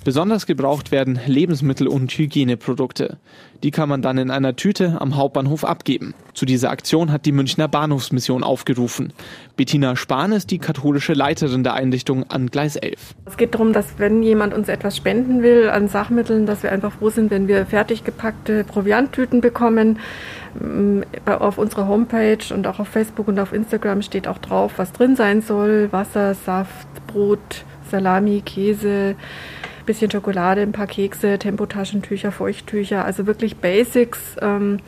Besonders 0.03 0.48
gebraucht 0.48 0.92
werden 0.92 1.19
Lebensmittel 1.27 1.88
und 1.88 2.12
Hygieneprodukte. 2.12 3.18
Die 3.62 3.69
kann 3.69 3.88
man 3.88 4.01
dann 4.01 4.18
in 4.18 4.31
einer 4.31 4.56
Tüte 4.56 5.00
am 5.00 5.15
Hauptbahnhof 5.15 5.63
abgeben. 5.63 6.15
Zu 6.33 6.48
dieser 6.48 6.71
Aktion 6.71 7.12
hat 7.12 7.27
die 7.27 7.31
Münchner 7.31 7.68
Bahnhofsmission 7.68 8.44
aufgerufen. 8.44 9.13
Bettina 9.56 9.95
Spahn 9.95 10.31
ist 10.31 10.50
die 10.50 10.57
katholische 10.57 11.13
Leiterin 11.13 11.63
der 11.63 11.75
Einrichtung 11.75 12.27
an 12.31 12.47
Gleis 12.47 12.77
11. 12.77 13.13
Es 13.25 13.38
geht 13.38 13.54
darum, 13.54 13.74
dass 13.74 14.00
wenn 14.00 14.24
jemand 14.24 14.56
uns 14.56 14.69
etwas 14.69 14.97
spenden 14.97 15.44
will 15.44 15.69
an 15.69 15.88
Sachmitteln, 15.88 16.47
dass 16.47 16.63
wir 16.63 16.71
einfach 16.71 16.94
froh 16.94 17.12
sind, 17.12 17.30
wenn 17.30 17.47
wir 17.47 17.68
fertig 17.68 18.04
gepackte 18.04 18.63
Provianttüten 18.63 19.39
bekommen. 19.39 20.00
Mm, 20.59 21.01
auf 21.25 21.57
unserer 21.57 21.88
Homepage 21.88 22.53
und 22.53 22.68
auch 22.68 22.80
auf 22.80 22.88
Facebook 22.88 23.27
und 23.27 23.39
auf 23.39 23.53
Instagram 23.53 24.01
steht 24.01 24.27
auch 24.27 24.38
drauf, 24.38 24.74
was 24.77 24.92
drin 24.92 25.15
sein 25.15 25.42
soll. 25.42 25.92
Wasser, 25.92 26.33
Saft, 26.33 26.88
Brot, 27.07 27.63
Salami, 27.89 28.42
Käse, 28.45 29.16
bisschen 29.85 30.11
Schokolade, 30.11 30.61
ein 30.61 30.71
paar 30.71 30.87
Kekse, 30.87 31.40
Tempotaschentücher, 31.40 32.31
Feuchttücher, 32.31 33.06
also 33.06 33.28
wirklich 33.28 33.57
Basics, 33.57 34.19
ähm, 34.42 34.80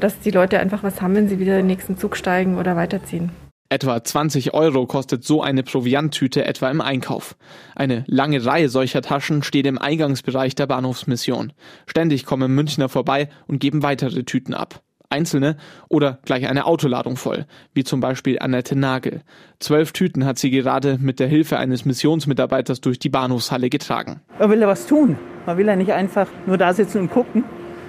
dass 0.00 0.20
die 0.20 0.30
Leute 0.30 0.58
einfach 0.58 0.82
was 0.82 1.00
haben, 1.00 1.14
wenn 1.14 1.28
sie 1.28 1.38
wieder 1.38 1.56
den 1.56 1.66
nächsten 1.66 1.96
Zug 1.96 2.16
steigen 2.16 2.58
oder 2.58 2.76
weiterziehen. 2.76 3.30
Etwa 3.68 4.04
20 4.04 4.52
Euro 4.52 4.86
kostet 4.86 5.24
so 5.24 5.40
eine 5.40 5.62
Provianttüte 5.62 6.44
etwa 6.44 6.70
im 6.70 6.82
Einkauf. 6.82 7.36
Eine 7.74 8.04
lange 8.06 8.44
Reihe 8.44 8.68
solcher 8.68 9.00
Taschen 9.00 9.42
steht 9.42 9.66
im 9.66 9.78
Eingangsbereich 9.78 10.54
der 10.54 10.66
Bahnhofsmission. 10.66 11.54
Ständig 11.86 12.26
kommen 12.26 12.54
Münchner 12.54 12.90
vorbei 12.90 13.30
und 13.46 13.60
geben 13.60 13.82
weitere 13.82 14.24
Tüten 14.24 14.52
ab 14.52 14.82
einzelne 15.12 15.56
oder 15.88 16.18
gleich 16.24 16.48
eine 16.48 16.66
Autoladung 16.66 17.16
voll, 17.16 17.46
wie 17.74 17.84
zum 17.84 18.00
Beispiel 18.00 18.38
Annette 18.40 18.74
Nagel. 18.74 19.20
Zwölf 19.60 19.92
Tüten 19.92 20.24
hat 20.24 20.38
sie 20.38 20.50
gerade 20.50 20.98
mit 21.00 21.20
der 21.20 21.28
Hilfe 21.28 21.58
eines 21.58 21.84
Missionsmitarbeiters 21.84 22.80
durch 22.80 22.98
die 22.98 23.08
Bahnhofshalle 23.08 23.70
getragen. 23.70 24.20
Man 24.38 24.50
will 24.50 24.60
ja 24.60 24.66
was 24.66 24.86
tun. 24.86 25.16
Man 25.46 25.58
will 25.58 25.66
ja 25.66 25.76
nicht 25.76 25.92
einfach 25.92 26.26
nur 26.46 26.56
da 26.56 26.72
sitzen 26.72 26.98
und 26.98 27.10
gucken, 27.10 27.44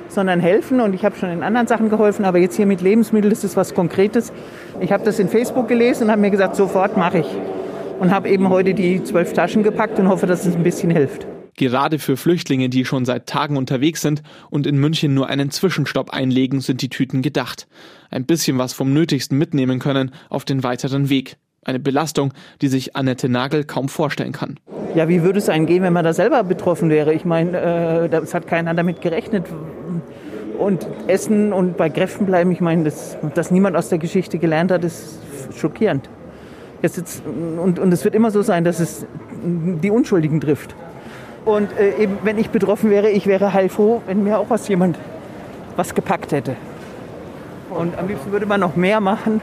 sondern 0.08 0.40
helfen. 0.40 0.82
Und 0.82 0.94
ich 0.94 1.06
habe 1.06 1.16
schon 1.16 1.30
in 1.30 1.44
anderen 1.44 1.68
Sachen 1.68 1.90
geholfen, 1.90 2.26
aber 2.26 2.38
jetzt 2.38 2.56
hier 2.56 2.66
mit 2.66 2.82
Lebensmitteln 2.82 3.32
ist 3.32 3.44
es 3.44 3.58
was 3.58 3.74
Konkretes. 3.74 4.32
Ich 4.80 4.92
habe 4.92 5.04
das 5.04 5.20
in 5.20 5.30
Facebook 5.30 5.68
gelesen 5.68 6.06
und 6.06 6.12
habe 6.12 6.22
mir 6.22 6.32
gesagt, 6.32 6.56
sofort 6.56 6.98
mache 6.98 7.20
ich. 7.20 7.28
Und 8.00 8.12
habe 8.14 8.30
eben 8.30 8.50
heute 8.50 8.74
die 8.74 9.04
zwölf 9.04 9.34
Taschen 9.34 9.64
gepackt 9.64 9.98
und 10.00 10.10
hoffe, 10.10 10.28
dass 10.28 10.46
es 10.46 10.56
ein 10.56 10.64
bisschen 10.64 10.90
hilft. 10.90 11.28
Gerade 11.56 12.00
für 12.00 12.18
Flüchtlinge, 12.18 12.70
die 12.70 12.86
schon 12.86 13.06
seit 13.06 13.28
Tagen 13.28 13.58
unterwegs 13.58 14.02
sind 14.02 14.24
und 14.50 14.66
in 14.66 14.78
München 14.78 15.14
nur 15.14 15.28
einen 15.28 15.52
Zwischenstopp 15.52 16.10
einlegen, 16.10 16.62
sind 16.62 16.82
die 16.82 16.90
Tüten 16.90 17.22
gedacht. 17.22 17.68
Ein 18.10 18.26
bisschen 18.26 18.58
was 18.58 18.74
vom 18.74 18.94
Nötigsten 18.94 19.38
mitnehmen 19.38 19.80
können 19.80 20.12
auf 20.30 20.46
den 20.46 20.64
weiteren 20.64 21.10
Weg. 21.10 21.38
Eine 21.66 21.80
Belastung, 21.80 22.34
die 22.62 22.68
sich 22.68 22.96
Annette 22.96 23.30
Nagel 23.30 23.64
kaum 23.64 23.88
vorstellen 23.88 24.34
kann. 24.34 24.60
Ja, 24.96 25.08
wie 25.08 25.24
würde 25.24 25.40
es 25.40 25.50
einem 25.50 25.66
gehen, 25.66 25.82
wenn 25.82 25.94
man 25.94 26.04
da 26.04 26.14
selber 26.14 26.44
betroffen 26.44 26.90
wäre? 26.90 27.14
Ich 27.14 27.26
meine, 27.26 27.60
äh, 28.06 28.10
das 28.10 28.34
hat 28.34 28.48
keiner 28.48 28.74
damit 28.74 29.02
gerechnet. 29.02 29.46
Und 30.58 30.88
Essen 31.08 31.52
und 31.52 31.78
bei 31.78 31.90
Kräften 31.90 32.26
bleiben, 32.26 32.52
ich 32.52 32.62
meine, 32.62 32.84
das, 32.84 33.18
dass 33.34 33.50
niemand 33.50 33.76
aus 33.76 33.90
der 33.90 33.98
Geschichte 33.98 34.38
gelernt 34.38 34.72
hat, 34.72 34.84
ist 34.84 35.20
schockierend. 35.56 36.10
Jetzt, 36.82 37.24
und, 37.26 37.80
und 37.80 37.92
es 37.92 38.04
wird 38.04 38.14
immer 38.14 38.30
so 38.30 38.42
sein, 38.42 38.64
dass 38.64 38.80
es 38.80 39.06
die 39.44 39.90
Unschuldigen 39.90 40.42
trifft. 40.42 40.76
Und 41.46 41.78
äh, 41.78 41.96
eben, 41.98 42.20
wenn 42.24 42.38
ich 42.38 42.50
betroffen 42.50 42.90
wäre, 42.90 43.10
ich 43.10 43.28
wäre 43.28 43.54
heilfroh, 43.54 44.02
wenn 44.06 44.24
mir 44.24 44.40
auch 44.40 44.50
was 44.50 44.68
jemand 44.68 44.98
was 45.76 45.94
gepackt 45.94 46.32
hätte. 46.32 46.56
Und 47.70 47.98
am 47.98 48.08
liebsten 48.08 48.32
würde 48.32 48.46
man 48.46 48.60
noch 48.60 48.76
mehr 48.76 49.00
machen. 49.00 49.42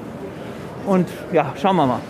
Und 0.87 1.09
ja, 1.33 1.53
schauen 1.61 1.77
wir 1.77 1.87
mal. 1.87 2.01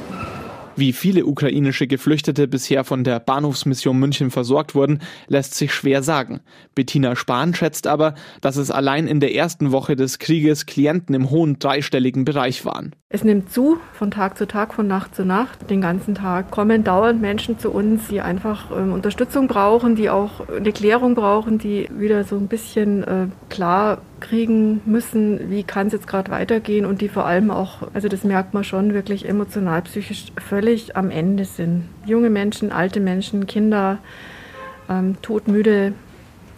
Wie 0.77 0.93
viele 0.93 1.27
ukrainische 1.27 1.87
Geflüchtete 1.87 2.47
bisher 2.47 2.85
von 2.85 3.05
der 3.05 3.21
Bahnhofsmission 3.21 3.99
München 3.99 4.31
versorgt 4.31 4.75
wurden, 4.75 5.01
lässt 5.27 5.55
sich 5.55 5.75
schwer 5.75 6.03
sagen. 6.03 6.41
Bettina 6.75 7.17
Spahn 7.17 7.55
schätzt 7.55 7.87
aber, 7.87 8.15
dass 8.41 8.57
es 8.57 8.71
allein 8.71 9.07
in 9.07 9.21
der 9.21 9.35
ersten 9.35 9.73
Woche 9.73 9.97
des 9.97 10.19
Krieges 10.19 10.67
Klienten 10.67 11.15
im 11.15 11.31
hohen 11.31 11.59
dreistelligen 11.59 12.25
Bereich 12.25 12.65
waren. 12.65 12.95
Es 13.09 13.25
nimmt 13.25 13.53
zu, 13.53 13.79
von 13.93 14.13
Tag 14.13 14.39
zu 14.39 14.47
Tag, 14.47 14.73
von 14.73 14.87
Nacht 14.87 15.17
zu 15.17 15.25
Nacht. 15.25 15.69
Den 15.69 15.81
ganzen 15.81 16.15
Tag 16.15 16.53
kommen 16.53 16.85
dauernd 16.85 17.21
Menschen 17.21 17.59
zu 17.59 17.71
uns, 17.73 18.07
die 18.09 18.21
einfach 18.21 18.71
ähm, 18.71 18.93
Unterstützung 18.93 19.49
brauchen, 19.49 19.97
die 19.97 20.09
auch 20.09 20.49
eine 20.49 20.73
Klärung 20.73 21.17
brauchen, 21.17 21.59
die 21.59 21.89
wieder 21.91 22.23
so 22.23 22.37
ein 22.37 22.47
bisschen 22.47 23.03
äh, 23.03 23.27
klar 23.49 23.99
kriegen 24.21 24.81
müssen, 24.85 25.51
wie 25.51 25.63
kann 25.63 25.89
es 25.89 25.93
jetzt 25.93 26.07
gerade 26.07 26.31
weitergehen 26.31 26.87
und 26.87 27.01
die 27.01 27.09
vor 27.09 27.27
allem 27.27 27.51
auch, 27.51 27.89
also 27.95 28.09
das 28.09 28.25
merkt 28.25 28.55
man 28.55 28.65
schon, 28.65 28.95
wirklich 28.95 29.29
emotional, 29.29 29.83
psychisch 29.83 30.27
völlig 30.37 30.97
am 30.97 31.11
Ende 31.11 31.45
sind. 31.45 31.85
Junge 32.07 32.31
Menschen, 32.31 32.73
alte 32.73 33.01
Menschen, 33.01 33.47
Kinder, 33.47 33.99
ähm, 34.89 35.17
todmüde, 35.23 35.95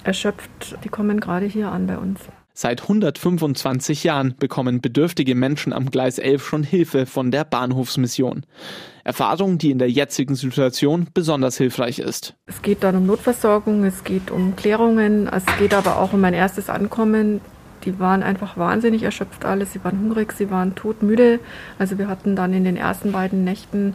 erschöpft, 0.04 0.76
die 0.84 0.88
kommen 0.88 1.20
gerade 1.20 1.46
hier 1.46 1.70
an 1.70 1.86
bei 1.86 1.96
uns. 1.96 2.20
Seit 2.54 2.82
125 2.82 4.04
Jahren 4.04 4.34
bekommen 4.38 4.82
bedürftige 4.82 5.34
Menschen 5.34 5.72
am 5.72 5.90
Gleis 5.90 6.18
11 6.18 6.46
schon 6.46 6.62
Hilfe 6.62 7.06
von 7.06 7.30
der 7.30 7.44
Bahnhofsmission. 7.44 8.44
Erfahrung, 9.04 9.56
die 9.56 9.70
in 9.70 9.78
der 9.78 9.90
jetzigen 9.90 10.34
Situation 10.34 11.08
besonders 11.14 11.56
hilfreich 11.56 11.98
ist. 11.98 12.34
Es 12.46 12.60
geht 12.60 12.82
dann 12.82 12.96
um 12.96 13.06
Notversorgung, 13.06 13.84
es 13.84 14.04
geht 14.04 14.30
um 14.30 14.54
Klärungen, 14.54 15.28
es 15.28 15.44
geht 15.58 15.72
aber 15.72 15.98
auch 15.98 16.12
um 16.12 16.22
ein 16.24 16.34
erstes 16.34 16.68
Ankommen. 16.68 17.40
Die 17.84 17.98
waren 17.98 18.22
einfach 18.22 18.56
wahnsinnig 18.56 19.02
erschöpft 19.02 19.44
alle, 19.44 19.66
sie 19.66 19.82
waren 19.84 19.98
hungrig, 19.98 20.32
sie 20.32 20.50
waren 20.50 20.74
todmüde. 20.74 21.40
Also 21.78 21.98
wir 21.98 22.08
hatten 22.08 22.36
dann 22.36 22.52
in 22.52 22.64
den 22.64 22.76
ersten 22.76 23.12
beiden 23.12 23.44
Nächten 23.44 23.94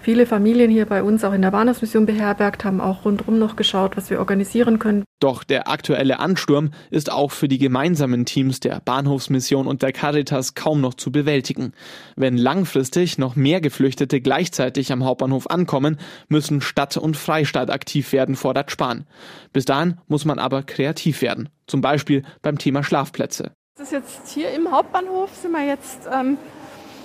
viele 0.00 0.26
Familien 0.26 0.70
hier 0.70 0.86
bei 0.86 1.02
uns 1.02 1.24
auch 1.24 1.32
in 1.32 1.42
der 1.42 1.50
Bahnhofsmission 1.50 2.06
beherbergt, 2.06 2.64
haben 2.64 2.80
auch 2.80 3.04
rundherum 3.04 3.38
noch 3.38 3.56
geschaut, 3.56 3.96
was 3.96 4.10
wir 4.10 4.18
organisieren 4.18 4.78
können. 4.78 5.04
Doch 5.20 5.44
der 5.44 5.68
aktuelle 5.68 6.18
Ansturm 6.18 6.70
ist 6.90 7.10
auch 7.10 7.30
für 7.30 7.48
die 7.48 7.58
gemeinsamen 7.58 8.26
Teams 8.26 8.60
der 8.60 8.80
Bahnhofsmission 8.80 9.66
und 9.66 9.82
der 9.82 9.92
Caritas 9.92 10.54
kaum 10.54 10.80
noch 10.80 10.94
zu 10.94 11.12
bewältigen. 11.12 11.72
Wenn 12.16 12.36
langfristig 12.36 13.16
noch 13.16 13.36
mehr 13.36 13.60
Geflüchtete 13.60 14.20
gleichzeitig 14.20 14.92
am 14.92 15.04
Hauptbahnhof 15.04 15.48
ankommen, 15.48 15.98
müssen 16.28 16.60
Stadt 16.60 16.96
und 16.96 17.16
Freistaat 17.16 17.70
aktiv 17.70 18.12
werden, 18.12 18.36
fordert 18.36 18.70
Spahn. 18.70 19.06
Bis 19.52 19.64
dahin 19.64 19.98
muss 20.08 20.24
man 20.24 20.38
aber 20.38 20.62
kreativ 20.62 21.22
werden. 21.22 21.48
Zum 21.66 21.80
Beispiel 21.80 22.22
beim 22.42 22.58
Thema 22.58 22.82
Schlafplätze. 22.82 23.52
Das 23.76 23.88
ist 23.88 23.92
jetzt 23.92 24.28
hier 24.28 24.50
im 24.52 24.70
Hauptbahnhof, 24.70 25.34
sind 25.34 25.52
wir 25.52 25.66
jetzt 25.66 26.08
ähm, 26.12 26.38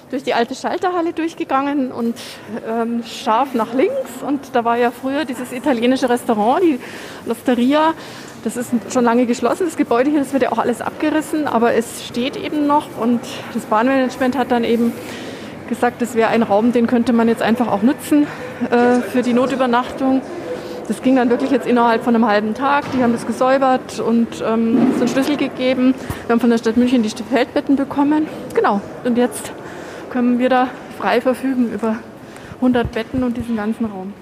durch 0.10 0.24
die 0.24 0.34
alte 0.34 0.56
Schalterhalle 0.56 1.13
durchgegangen 1.13 1.92
und 1.92 2.16
ähm, 2.68 3.04
scharf 3.04 3.54
nach 3.54 3.74
links. 3.74 4.24
Und 4.25 4.39
da 4.54 4.63
war 4.66 4.78
ja 4.78 4.92
früher 4.92 5.25
dieses 5.25 5.51
italienische 5.51 6.10
Restaurant, 6.10 6.63
die 6.63 6.80
L'Osteria. 7.28 7.94
Das 8.44 8.56
ist 8.56 8.72
schon 8.92 9.04
lange 9.04 9.25
geschlossen, 9.25 9.66
das 9.66 9.75
Gebäude 9.75 10.10
hier, 10.10 10.20
das 10.20 10.32
wird 10.32 10.44
ja 10.44 10.51
auch 10.54 10.60
alles 10.60 10.82
abgerissen, 10.82 11.46
aber 11.46 11.74
es 11.74 12.06
steht 12.08 12.38
eben 12.38 12.68
noch 12.68 12.88
und 12.98 13.20
das 13.54 13.66
Bahnmanagement 13.66 14.38
hat 14.38 14.50
dann 14.50 14.63
eben 14.63 14.94
gesagt, 15.68 16.01
das 16.01 16.16
wäre 16.16 16.30
ein 16.30 16.44
Raum, 16.44 16.72
den 16.72 16.88
könnte 16.88 17.12
man 17.12 17.28
jetzt 17.28 17.42
einfach 17.42 17.68
auch 17.68 17.82
nutzen 17.82 18.28
äh, 18.72 19.01
für 19.01 19.24
die 19.24 19.34
Notübernachtung. 19.34 20.22
Das 20.88 21.04
ging 21.04 21.18
dann 21.18 21.30
wirklich 21.30 21.51
jetzt 21.51 21.68
innerhalb 21.68 22.04
von 22.04 22.16
einem 22.16 22.25
halben 22.25 22.56
Tag. 22.56 22.86
Die 22.94 23.04
haben 23.04 23.12
das 23.12 23.28
gesäubert 23.28 24.00
und 24.00 24.28
ähm, 24.44 24.94
so 24.96 25.01
einen 25.01 25.08
Schlüssel 25.08 25.38
gegeben. 25.38 25.94
Wir 26.25 26.34
haben 26.34 26.39
von 26.39 26.50
der 26.50 26.58
Stadt 26.58 26.78
München 26.78 27.04
die 27.04 27.10
Feldbetten 27.10 27.75
bekommen. 27.75 28.28
Genau. 28.56 28.82
Und 29.04 29.16
jetzt 29.16 29.51
können 30.10 30.39
wir 30.39 30.50
da 30.50 30.70
frei 30.98 31.22
verfügen 31.22 31.72
über 31.72 31.98
100 32.56 32.92
Betten 32.92 33.24
und 33.24 33.38
diesen 33.38 33.56
ganzen 33.56 33.86
Raum. 33.86 34.13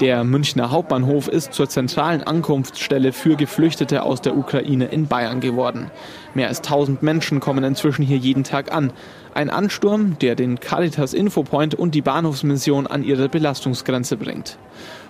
Der 0.00 0.24
Münchner 0.24 0.70
Hauptbahnhof 0.70 1.28
ist 1.28 1.52
zur 1.52 1.68
zentralen 1.68 2.22
Ankunftsstelle 2.22 3.12
für 3.12 3.36
Geflüchtete 3.36 4.02
aus 4.02 4.20
der 4.20 4.36
Ukraine 4.36 4.86
in 4.86 5.06
Bayern 5.06 5.40
geworden. 5.40 5.90
Mehr 6.34 6.48
als 6.48 6.58
1000 6.58 7.02
Menschen 7.02 7.40
kommen 7.40 7.62
inzwischen 7.64 8.02
hier 8.02 8.16
jeden 8.18 8.44
Tag 8.44 8.74
an. 8.74 8.92
Ein 9.34 9.50
Ansturm, 9.50 10.16
der 10.20 10.36
den 10.36 10.60
Caritas 10.60 11.12
Infopoint 11.12 11.74
und 11.74 11.96
die 11.96 12.02
Bahnhofsmission 12.02 12.86
an 12.86 13.02
ihre 13.02 13.28
Belastungsgrenze 13.28 14.16
bringt. 14.16 14.58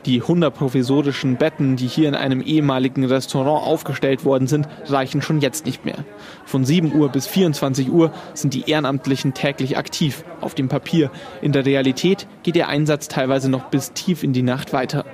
Die 0.06 0.22
100 0.22 0.54
provisorischen 0.54 1.36
Betten, 1.36 1.76
die 1.76 1.86
hier 1.86 2.08
in 2.08 2.14
einem 2.14 2.40
ehemaligen 2.40 3.04
Restaurant 3.04 3.66
aufgestellt 3.66 4.24
worden 4.24 4.46
sind, 4.46 4.66
reichen 4.86 5.20
schon 5.20 5.42
jetzt 5.42 5.66
nicht 5.66 5.84
mehr. 5.84 6.06
Von 6.46 6.64
7 6.64 6.94
Uhr 6.94 7.10
bis 7.10 7.26
24 7.26 7.92
Uhr 7.92 8.12
sind 8.32 8.54
die 8.54 8.70
Ehrenamtlichen 8.70 9.34
täglich 9.34 9.76
aktiv, 9.76 10.24
auf 10.40 10.54
dem 10.54 10.70
Papier. 10.70 11.10
In 11.42 11.52
der 11.52 11.66
Realität 11.66 12.26
geht 12.42 12.56
der 12.56 12.68
Einsatz 12.68 13.08
teilweise 13.08 13.50
noch 13.50 13.64
bis 13.64 13.92
tief 13.92 14.22
in 14.22 14.32
die 14.32 14.42
Nacht 14.42 14.72
weiter. 14.72 15.04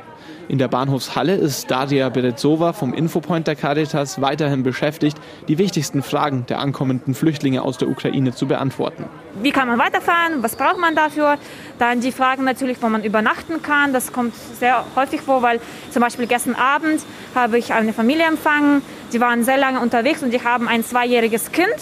In 0.51 0.59
der 0.59 0.67
Bahnhofshalle 0.67 1.37
ist 1.37 1.71
Daria 1.71 2.09
Berezova 2.09 2.73
vom 2.73 2.93
Infopoint 2.93 3.47
der 3.47 3.55
Caritas 3.55 4.21
weiterhin 4.21 4.65
beschäftigt, 4.65 5.17
die 5.47 5.59
wichtigsten 5.59 6.03
Fragen 6.03 6.45
der 6.49 6.59
ankommenden 6.59 7.15
Flüchtlinge 7.15 7.63
aus 7.63 7.79
der 7.79 7.87
Ukraine 7.87 8.35
zu 8.35 8.49
beantworten. 8.49 9.05
Wie 9.41 9.53
kann 9.53 9.69
man 9.69 9.79
weiterfahren? 9.79 10.43
Was 10.43 10.57
braucht 10.57 10.79
man 10.79 10.97
dafür? 10.97 11.39
Dann 11.79 12.01
die 12.01 12.11
Fragen 12.11 12.43
natürlich, 12.43 12.83
wo 12.83 12.89
man 12.89 13.05
übernachten 13.05 13.63
kann. 13.63 13.93
Das 13.93 14.13
kommt 14.13 14.35
sehr 14.59 14.85
häufig 14.97 15.21
vor, 15.21 15.41
weil 15.43 15.61
zum 15.93 16.03
Beispiel 16.03 16.27
gestern 16.27 16.57
Abend 16.57 17.01
habe 17.37 17.57
ich 17.57 17.73
eine 17.73 17.93
Familie 17.93 18.25
empfangen. 18.27 18.83
Die 19.13 19.21
waren 19.21 19.45
sehr 19.45 19.57
lange 19.57 19.79
unterwegs 19.79 20.21
und 20.21 20.33
die 20.33 20.43
haben 20.43 20.67
ein 20.67 20.83
zweijähriges 20.83 21.53
Kind. 21.53 21.77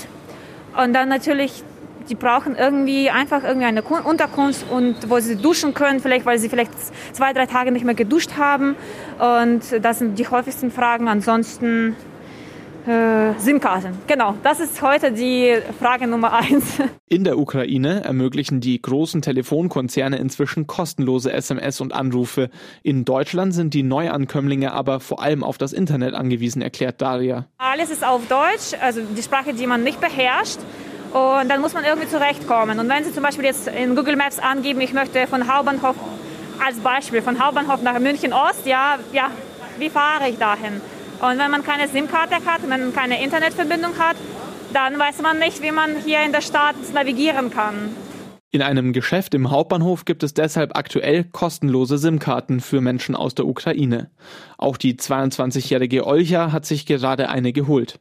Und 0.76 0.92
dann 0.92 1.08
natürlich 1.08 1.64
die 2.08 2.14
brauchen 2.14 2.56
irgendwie 2.56 3.10
einfach 3.10 3.44
irgendwie 3.44 3.66
eine 3.66 3.82
Unterkunft 3.82 4.70
und 4.70 5.08
wo 5.08 5.20
sie 5.20 5.36
duschen 5.36 5.74
können, 5.74 6.00
vielleicht 6.00 6.26
weil 6.26 6.38
sie 6.38 6.48
vielleicht 6.48 6.72
zwei, 7.12 7.32
drei 7.32 7.46
Tage 7.46 7.72
nicht 7.72 7.84
mehr 7.84 7.94
geduscht 7.94 8.32
haben. 8.36 8.76
Und 9.18 9.62
das 9.82 9.98
sind 9.98 10.18
die 10.18 10.26
häufigsten 10.28 10.70
Fragen. 10.70 11.08
Ansonsten 11.08 11.96
äh, 12.88 13.38
SIM-Karten. 13.38 13.98
Genau, 14.06 14.34
das 14.42 14.60
ist 14.60 14.80
heute 14.80 15.12
die 15.12 15.54
Frage 15.78 16.06
Nummer 16.06 16.32
eins. 16.32 16.78
In 17.08 17.24
der 17.24 17.38
Ukraine 17.38 18.02
ermöglichen 18.04 18.60
die 18.60 18.80
großen 18.80 19.20
Telefonkonzerne 19.22 20.16
inzwischen 20.16 20.66
kostenlose 20.66 21.32
SMS 21.32 21.80
und 21.80 21.92
Anrufe. 21.92 22.50
In 22.82 23.04
Deutschland 23.04 23.54
sind 23.54 23.74
die 23.74 23.82
Neuankömmlinge 23.82 24.72
aber 24.72 25.00
vor 25.00 25.22
allem 25.22 25.44
auf 25.44 25.58
das 25.58 25.72
Internet 25.72 26.14
angewiesen, 26.14 26.62
erklärt 26.62 27.00
Daria. 27.02 27.46
Alles 27.58 27.90
ist 27.90 28.06
auf 28.06 28.26
Deutsch, 28.28 28.80
also 28.80 29.00
die 29.16 29.22
Sprache, 29.22 29.52
die 29.52 29.66
man 29.66 29.82
nicht 29.82 30.00
beherrscht. 30.00 30.58
Und 31.12 31.48
dann 31.48 31.60
muss 31.60 31.72
man 31.72 31.84
irgendwie 31.84 32.08
zurechtkommen. 32.08 32.78
Und 32.78 32.88
wenn 32.88 33.04
Sie 33.04 33.12
zum 33.12 33.22
Beispiel 33.22 33.44
jetzt 33.44 33.68
in 33.68 33.96
Google 33.96 34.16
Maps 34.16 34.38
angeben, 34.38 34.80
ich 34.80 34.92
möchte 34.92 35.26
von 35.26 35.52
Hauptbahnhof, 35.52 35.96
als 36.64 36.78
Beispiel, 36.80 37.22
von 37.22 37.42
Hauptbahnhof 37.42 37.82
nach 37.82 37.98
München 37.98 38.32
Ost, 38.32 38.66
ja, 38.66 38.98
ja, 39.12 39.30
wie 39.78 39.88
fahre 39.88 40.28
ich 40.28 40.38
dahin? 40.38 40.80
Und 41.20 41.38
wenn 41.38 41.50
man 41.50 41.64
keine 41.64 41.88
SIM-Karte 41.88 42.36
hat, 42.44 42.62
wenn 42.62 42.80
man 42.80 42.94
keine 42.94 43.22
Internetverbindung 43.22 43.98
hat, 43.98 44.16
dann 44.72 44.98
weiß 44.98 45.22
man 45.22 45.38
nicht, 45.38 45.62
wie 45.62 45.72
man 45.72 45.96
hier 46.04 46.20
in 46.22 46.32
der 46.32 46.42
Stadt 46.42 46.76
navigieren 46.92 47.50
kann. 47.50 47.96
In 48.50 48.62
einem 48.62 48.94
Geschäft 48.94 49.34
im 49.34 49.50
Hauptbahnhof 49.50 50.06
gibt 50.06 50.22
es 50.22 50.32
deshalb 50.32 50.74
aktuell 50.74 51.22
kostenlose 51.22 51.98
SIM-Karten 51.98 52.60
für 52.60 52.80
Menschen 52.80 53.14
aus 53.14 53.34
der 53.34 53.46
Ukraine. 53.46 54.08
Auch 54.56 54.78
die 54.78 54.94
22-jährige 54.94 56.06
Olja 56.06 56.50
hat 56.50 56.64
sich 56.64 56.86
gerade 56.86 57.28
eine 57.28 57.52
geholt. 57.52 58.00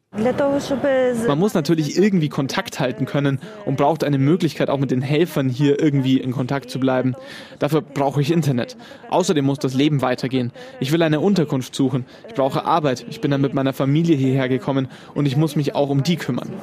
Man 1.27 1.38
muss 1.38 1.54
natürlich 1.54 1.98
irgendwie 1.98 2.30
Kontakt 2.30 2.80
halten 2.80 3.06
können 3.06 3.42
und 3.66 3.75
braucht 3.75 4.06
eine 4.06 4.18
Möglichkeit, 4.18 4.70
auch 4.70 4.80
mit 4.80 4.89
den 4.89 5.01
Helfern 5.01 5.50
hier 5.50 5.82
irgendwie 5.82 6.18
in 6.18 6.32
Kontakt 6.32 6.70
zu 6.70 6.80
bleiben. 6.80 7.16
Dafür 7.60 7.82
brauche 7.82 8.22
ich 8.22 8.32
Internet. 8.32 8.77
Außerdem 9.10 9.44
muss 9.44 9.60
das 9.60 9.74
Leben 9.74 10.01
weitergehen. 10.01 10.54
Ich 10.80 10.94
will 10.94 11.04
eine 11.04 11.20
Unterkunft 11.20 11.75
suchen. 11.75 12.06
Ich 12.30 12.36
brauche 12.36 12.63
Arbeit. 12.63 13.06
Ich 13.10 13.20
bin 13.20 13.32
dann 13.32 13.42
mit 13.42 13.54
meiner 13.54 13.74
Familie 13.74 14.16
hierher 14.16 14.48
gekommen 14.48 14.88
und 15.13 15.25
ich 15.25 15.36
muss 15.36 15.58
mich 15.58 15.75
auch 15.75 15.89
um 15.89 16.04
die 16.04 16.16
kümmern. 16.16 16.54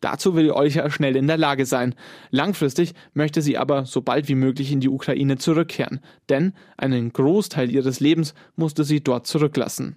Dazu 0.00 0.34
will 0.34 0.50
Olcha 0.50 0.90
schnell 0.90 1.16
in 1.16 1.26
der 1.26 1.36
Lage 1.36 1.66
sein. 1.66 1.94
Langfristig 2.30 2.94
möchte 3.12 3.42
sie 3.42 3.58
aber 3.58 3.84
so 3.84 4.00
bald 4.00 4.28
wie 4.28 4.34
möglich 4.34 4.72
in 4.72 4.80
die 4.80 4.88
Ukraine 4.88 5.36
zurückkehren, 5.36 6.00
denn 6.28 6.54
einen 6.76 7.12
Großteil 7.12 7.70
ihres 7.70 8.00
Lebens 8.00 8.34
musste 8.56 8.84
sie 8.84 9.02
dort 9.02 9.26
zurücklassen. 9.26 9.96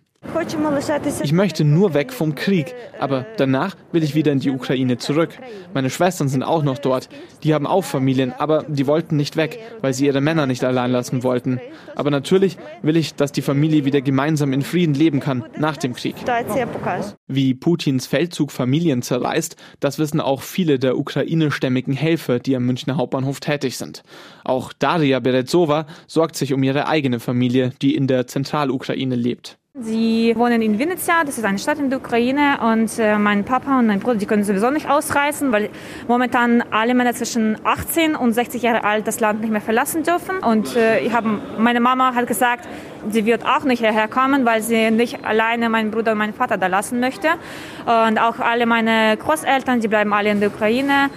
Ich 1.24 1.34
möchte 1.34 1.64
nur 1.64 1.94
weg 1.94 2.12
vom 2.12 2.34
Krieg, 2.34 2.74
aber 3.00 3.26
danach 3.38 3.76
will 3.92 4.04
ich 4.04 4.16
wieder 4.16 4.32
in 4.32 4.40
die 4.40 4.50
Ukraine 4.50 4.98
zurück. 4.98 5.38
Meine 5.74 5.90
Schwestern 5.90 6.28
sind 6.28 6.44
auch 6.44 6.64
noch 6.64 6.80
dort. 6.80 7.10
Die 7.44 7.54
haben 7.54 7.68
auch 7.68 7.84
Familien, 7.84 8.34
aber 8.38 8.64
die 8.68 8.88
wollten 8.88 9.16
nicht 9.16 9.38
weg, 9.38 9.60
weil 9.82 9.94
sie 9.94 10.06
ihre 10.06 10.22
Männer 10.22 10.46
nicht 10.48 10.64
allein 10.64 10.92
lassen 10.92 11.24
wollten. 11.24 11.60
Aber 11.96 12.10
natürlich 12.10 12.58
will 12.82 12.98
ich, 12.98 13.16
dass 13.16 13.32
die 13.32 13.42
Familie 13.42 13.86
wieder 13.86 14.02
gemeinsam 14.02 14.54
in 14.54 14.64
Frieden 14.64 14.96
leben 14.96 15.20
kann 15.20 15.44
nach 15.58 15.78
dem 15.78 15.94
Krieg. 15.94 16.16
Wie 17.28 17.54
Putins 17.54 18.08
Feldzug 18.08 18.52
Familien 18.52 19.02
zerreißt, 19.02 19.56
das 19.80 20.00
wissen 20.00 20.20
auch 20.20 20.42
viele 20.42 20.80
der 20.80 20.98
ukrainischstämmigen 20.98 21.94
Helfer, 21.94 22.40
die 22.40 22.56
am 22.56 22.66
Münchner 22.66 22.98
Hauptbahnhof 22.98 23.40
tätig 23.40 23.78
sind. 23.78 24.04
Auch 24.44 24.74
Daria 24.74 25.20
Berezova 25.20 25.86
sorgt 26.08 26.36
sich 26.36 26.54
um 26.54 26.64
ihre 26.64 26.88
eigene 26.88 27.20
Familie, 27.20 27.72
die 27.82 27.96
in 27.96 28.08
der 28.08 28.26
Zentralukraine 28.28 29.16
lebt. 29.16 29.58
Sie 29.82 30.36
wohnen 30.38 30.62
in 30.62 30.78
Vinnytsia, 30.78 31.24
das 31.26 31.40
ist 31.40 31.46
eine 31.46 31.58
Stadt 31.58 31.80
in 31.80 31.90
der 31.90 31.98
Ukraine 31.98 32.60
und 32.62 33.00
äh, 33.00 33.18
mein 33.18 33.44
Papa 33.44 33.80
und 33.80 33.88
mein 33.88 34.00
Bruder, 34.00 34.18
die 34.18 34.28
können 34.28 34.44
sowieso 34.44 34.70
nicht 34.70 34.88
ausreisen, 34.88 35.52
weil 35.52 35.72
momentan 36.08 36.64
alle 36.70 36.94
Männer 36.94 37.16
zwischen 37.16 37.58
18 37.64 38.16
und 38.16 38.34
60 38.34 38.62
Jahre 38.62 38.84
alt 38.84 39.08
das 39.08 39.20
Land 39.20 39.42
nicht 39.42 39.50
mehr 39.50 39.62
verlassen 39.62 40.04
dürfen. 40.04 40.38
Und 40.44 40.76
äh, 40.76 41.00
ich 41.00 41.12
hab, 41.12 41.26
meine 41.58 41.80
Mama 41.80 42.14
hat 42.14 42.28
gesagt, 42.28 42.68
sie 43.10 43.26
wird 43.26 43.48
auch 43.48 43.64
nicht 43.64 43.80
hierher 43.80 44.08
kommen, 44.08 44.46
weil 44.46 44.62
sie 44.62 44.92
nicht 44.92 45.26
alleine 45.26 45.70
meinen 45.70 45.90
Bruder 45.90 46.12
und 46.12 46.20
meinen 46.20 46.36
Vater 46.36 46.60
da 46.60 46.68
lassen 46.68 47.00
möchte. 47.00 47.30
Und 47.88 48.20
auch 48.20 48.38
alle 48.38 48.68
meine 48.68 49.18
Großeltern, 49.18 49.80
die 49.80 49.88
bleiben 49.88 50.14
alle 50.14 50.30
in 50.30 50.40
der 50.40 50.50
Ukraine 50.50 51.10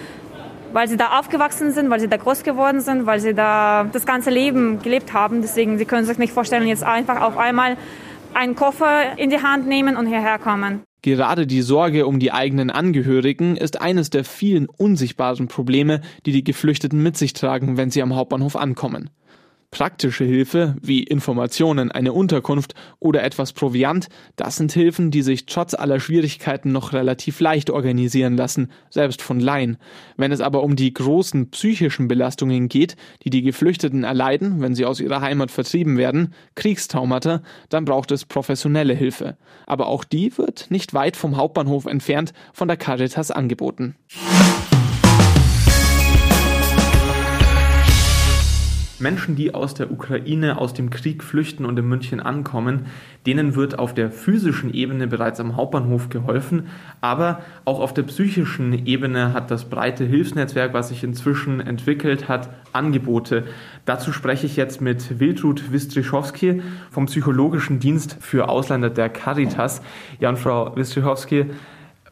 weil 0.73 0.89
sie 0.89 0.97
da 0.97 1.17
aufgewachsen 1.17 1.71
sind, 1.71 1.89
weil 1.89 2.01
sie 2.01 2.09
da 2.09 2.17
groß 2.17 2.43
geworden 2.43 2.81
sind, 2.81 3.05
weil 3.05 3.21
sie 3.21 3.33
da 3.33 3.85
das 3.91 4.05
ganze 4.05 4.29
Leben 4.29 4.81
gelebt 4.81 5.13
haben. 5.13 5.41
Deswegen, 5.41 5.77
sie 5.77 5.85
können 5.85 6.05
sich 6.05 6.17
nicht 6.17 6.33
vorstellen, 6.33 6.67
jetzt 6.67 6.83
einfach 6.83 7.21
auf 7.21 7.37
einmal 7.37 7.77
einen 8.37 8.55
Koffer 8.55 9.17
in 9.17 9.29
die 9.29 9.41
Hand 9.41 9.67
nehmen 9.67 9.97
und 9.97 10.05
hierher 10.05 10.37
kommen. 10.37 10.83
Gerade 11.01 11.47
die 11.47 11.61
Sorge 11.61 12.05
um 12.05 12.19
die 12.19 12.31
eigenen 12.31 12.69
Angehörigen 12.69 13.57
ist 13.57 13.81
eines 13.81 14.09
der 14.09 14.23
vielen 14.23 14.67
unsichtbaren 14.67 15.47
Probleme, 15.47 16.01
die 16.25 16.31
die 16.31 16.43
Geflüchteten 16.43 17.01
mit 17.01 17.17
sich 17.17 17.33
tragen, 17.33 17.77
wenn 17.77 17.91
sie 17.91 18.01
am 18.01 18.15
Hauptbahnhof 18.15 18.55
ankommen. 18.55 19.09
Praktische 19.69 20.23
Hilfe 20.23 20.77
wie 20.81 21.03
Informationen, 21.03 21.91
eine 21.91 22.13
Unterkunft 22.13 22.73
oder 22.99 23.23
etwas 23.23 23.51
Proviant, 23.51 24.07
das 24.37 24.55
sind 24.55 24.71
Hilfen, 24.71 25.11
die 25.11 25.21
sich 25.21 25.45
trotz 25.45 25.73
aller 25.73 25.99
Schwierigkeiten 25.99 26.71
noch 26.71 26.93
relativ 26.93 27.41
leicht 27.41 27.69
organisieren 27.69 28.37
lassen, 28.37 28.71
selbst 28.89 29.21
von 29.21 29.41
Laien. 29.41 29.77
Wenn 30.15 30.31
es 30.31 30.39
aber 30.39 30.63
um 30.63 30.77
die 30.77 30.93
großen 30.93 31.51
psychischen 31.51 32.07
Belastungen 32.07 32.69
geht, 32.69 32.95
die 33.23 33.29
die 33.29 33.41
Geflüchteten 33.41 34.05
erleiden, 34.05 34.61
wenn 34.61 34.73
sie 34.73 34.85
aus 34.85 35.01
ihrer 35.01 35.19
Heimat 35.19 35.51
vertrieben 35.51 35.97
werden, 35.97 36.33
Kriegstraumata, 36.55 37.43
dann 37.67 37.83
braucht 37.83 38.11
es 38.11 38.23
professionelle 38.23 38.93
Hilfe. 38.93 39.37
Aber 39.65 39.87
auch 39.87 40.05
die 40.05 40.37
wird 40.37 40.71
nicht 40.71 40.93
weit 40.93 41.17
vom 41.17 41.35
Hauptbahnhof 41.35 41.87
entfernt 41.87 42.31
von 42.53 42.69
der 42.69 42.77
Caritas 42.77 43.31
angeboten. 43.31 43.95
Menschen, 48.99 49.35
die 49.35 49.53
aus 49.53 49.73
der 49.73 49.91
Ukraine, 49.91 50.57
aus 50.57 50.73
dem 50.73 50.89
Krieg 50.89 51.23
flüchten 51.23 51.65
und 51.65 51.77
in 51.77 51.87
München 51.87 52.19
ankommen, 52.19 52.87
denen 53.25 53.55
wird 53.55 53.77
auf 53.77 53.93
der 53.93 54.09
physischen 54.09 54.73
Ebene 54.73 55.07
bereits 55.07 55.39
am 55.39 55.55
Hauptbahnhof 55.55 56.09
geholfen, 56.09 56.67
aber 56.99 57.41
auch 57.65 57.79
auf 57.79 57.93
der 57.93 58.03
psychischen 58.03 58.87
Ebene 58.87 59.33
hat 59.33 59.51
das 59.51 59.65
breite 59.65 60.05
Hilfsnetzwerk, 60.05 60.73
was 60.73 60.89
sich 60.89 61.03
inzwischen 61.03 61.59
entwickelt 61.59 62.27
hat, 62.27 62.49
Angebote. 62.73 63.45
Dazu 63.85 64.11
spreche 64.11 64.47
ich 64.47 64.55
jetzt 64.55 64.81
mit 64.81 65.19
Wildrud 65.19 65.71
Wistrichowski 65.71 66.61
vom 66.89 67.05
Psychologischen 67.05 67.79
Dienst 67.79 68.17
für 68.19 68.49
Ausländer 68.49 68.89
der 68.89 69.09
Caritas. 69.09 69.81
Ja, 70.19 70.29
und 70.29 70.39
Frau 70.39 70.75
Wistrichowski, 70.75 71.45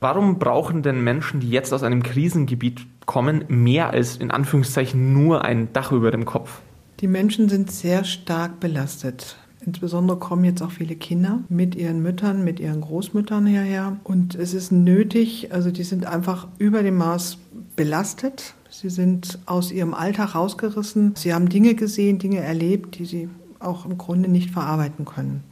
Warum 0.01 0.39
brauchen 0.39 0.83
denn 0.83 1.03
Menschen, 1.03 1.39
die 1.39 1.49
jetzt 1.49 1.73
aus 1.73 1.81
einem 1.81 2.03
Krisengebiet 2.03 2.85
kommen, 3.05 3.45
mehr 3.47 3.89
als 3.89 4.17
in 4.17 4.29
Anführungszeichen 4.29 5.13
nur 5.13 5.43
ein 5.43 5.71
Dach 5.73 5.91
über 5.91 6.11
dem 6.11 6.25
Kopf? 6.25 6.61
Die 7.01 7.07
Menschen 7.07 7.49
sind 7.49 7.71
sehr 7.71 8.05
stark 8.05 8.61
belastet. 8.61 9.35
Insbesondere 9.65 10.17
kommen 10.17 10.45
jetzt 10.45 10.61
auch 10.61 10.71
viele 10.71 10.95
Kinder 10.95 11.43
mit 11.49 11.75
ihren 11.75 12.01
Müttern, 12.01 12.43
mit 12.43 12.59
ihren 12.59 12.81
Großmüttern 12.81 13.45
hierher. 13.45 13.97
Und 14.03 14.35
es 14.35 14.53
ist 14.53 14.71
nötig, 14.71 15.51
also 15.51 15.71
die 15.71 15.83
sind 15.83 16.05
einfach 16.05 16.47
über 16.57 16.83
dem 16.83 16.97
Maß 16.97 17.37
belastet. 17.75 18.53
Sie 18.69 18.89
sind 18.89 19.39
aus 19.45 19.71
ihrem 19.71 19.93
Alltag 19.93 20.35
rausgerissen. 20.35 21.13
Sie 21.15 21.33
haben 21.33 21.49
Dinge 21.49 21.75
gesehen, 21.75 22.19
Dinge 22.19 22.39
erlebt, 22.39 22.97
die 22.99 23.05
sie 23.05 23.29
auch 23.59 23.85
im 23.85 23.97
Grunde 23.97 24.29
nicht 24.29 24.51
verarbeiten 24.51 25.03
können. 25.03 25.43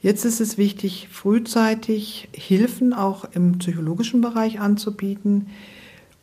Jetzt 0.00 0.24
ist 0.24 0.40
es 0.40 0.56
wichtig, 0.56 1.08
frühzeitig 1.10 2.28
Hilfen 2.32 2.94
auch 2.94 3.24
im 3.32 3.58
psychologischen 3.58 4.20
Bereich 4.20 4.60
anzubieten, 4.60 5.48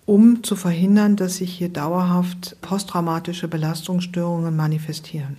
um 0.05 0.43
zu 0.43 0.55
verhindern, 0.55 1.15
dass 1.15 1.37
sich 1.37 1.53
hier 1.53 1.69
dauerhaft 1.69 2.57
posttraumatische 2.61 3.47
Belastungsstörungen 3.47 4.55
manifestieren. 4.55 5.37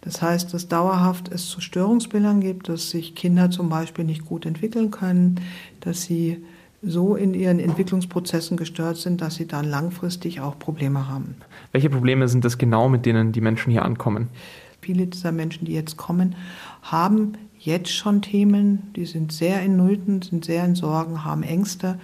Das 0.00 0.22
heißt, 0.22 0.54
dass 0.54 0.68
dauerhaft 0.68 1.30
es 1.30 1.48
zu 1.48 1.60
Störungsbildern 1.60 2.40
gibt, 2.40 2.68
dass 2.68 2.90
sich 2.90 3.14
Kinder 3.14 3.50
zum 3.50 3.68
Beispiel 3.68 4.04
nicht 4.04 4.24
gut 4.24 4.46
entwickeln 4.46 4.90
können, 4.90 5.40
dass 5.80 6.02
sie 6.02 6.42
so 6.82 7.14
in 7.14 7.34
ihren 7.34 7.60
Entwicklungsprozessen 7.60 8.56
gestört 8.56 8.96
sind, 8.96 9.20
dass 9.20 9.34
sie 9.34 9.46
dann 9.46 9.68
langfristig 9.68 10.40
auch 10.40 10.58
Probleme 10.58 11.08
haben. 11.08 11.36
Welche 11.72 11.90
Probleme 11.90 12.26
sind 12.28 12.46
das 12.46 12.56
genau, 12.56 12.88
mit 12.88 13.04
denen 13.04 13.32
die 13.32 13.42
Menschen 13.42 13.70
hier 13.70 13.84
ankommen? 13.84 14.28
Viele 14.80 15.06
dieser 15.06 15.32
Menschen, 15.32 15.66
die 15.66 15.74
jetzt 15.74 15.98
kommen, 15.98 16.34
haben 16.80 17.34
jetzt 17.58 17.92
schon 17.92 18.22
Themen, 18.22 18.90
die 18.96 19.04
sind 19.04 19.32
sehr 19.32 19.60
in 19.62 19.76
Nöten, 19.76 20.22
sind 20.22 20.46
sehr 20.46 20.64
in 20.64 20.74
Sorgen, 20.74 21.22
haben 21.22 21.42
Ängste 21.42 21.98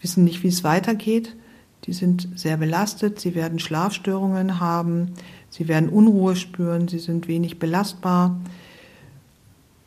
wissen 0.00 0.24
nicht, 0.24 0.42
wie 0.42 0.48
es 0.48 0.64
weitergeht. 0.64 1.36
Die 1.84 1.92
sind 1.92 2.28
sehr 2.34 2.56
belastet, 2.56 3.20
sie 3.20 3.34
werden 3.34 3.58
Schlafstörungen 3.58 4.60
haben, 4.60 5.14
sie 5.48 5.68
werden 5.68 5.88
Unruhe 5.88 6.36
spüren, 6.36 6.88
sie 6.88 6.98
sind 6.98 7.28
wenig 7.28 7.58
belastbar, 7.58 8.38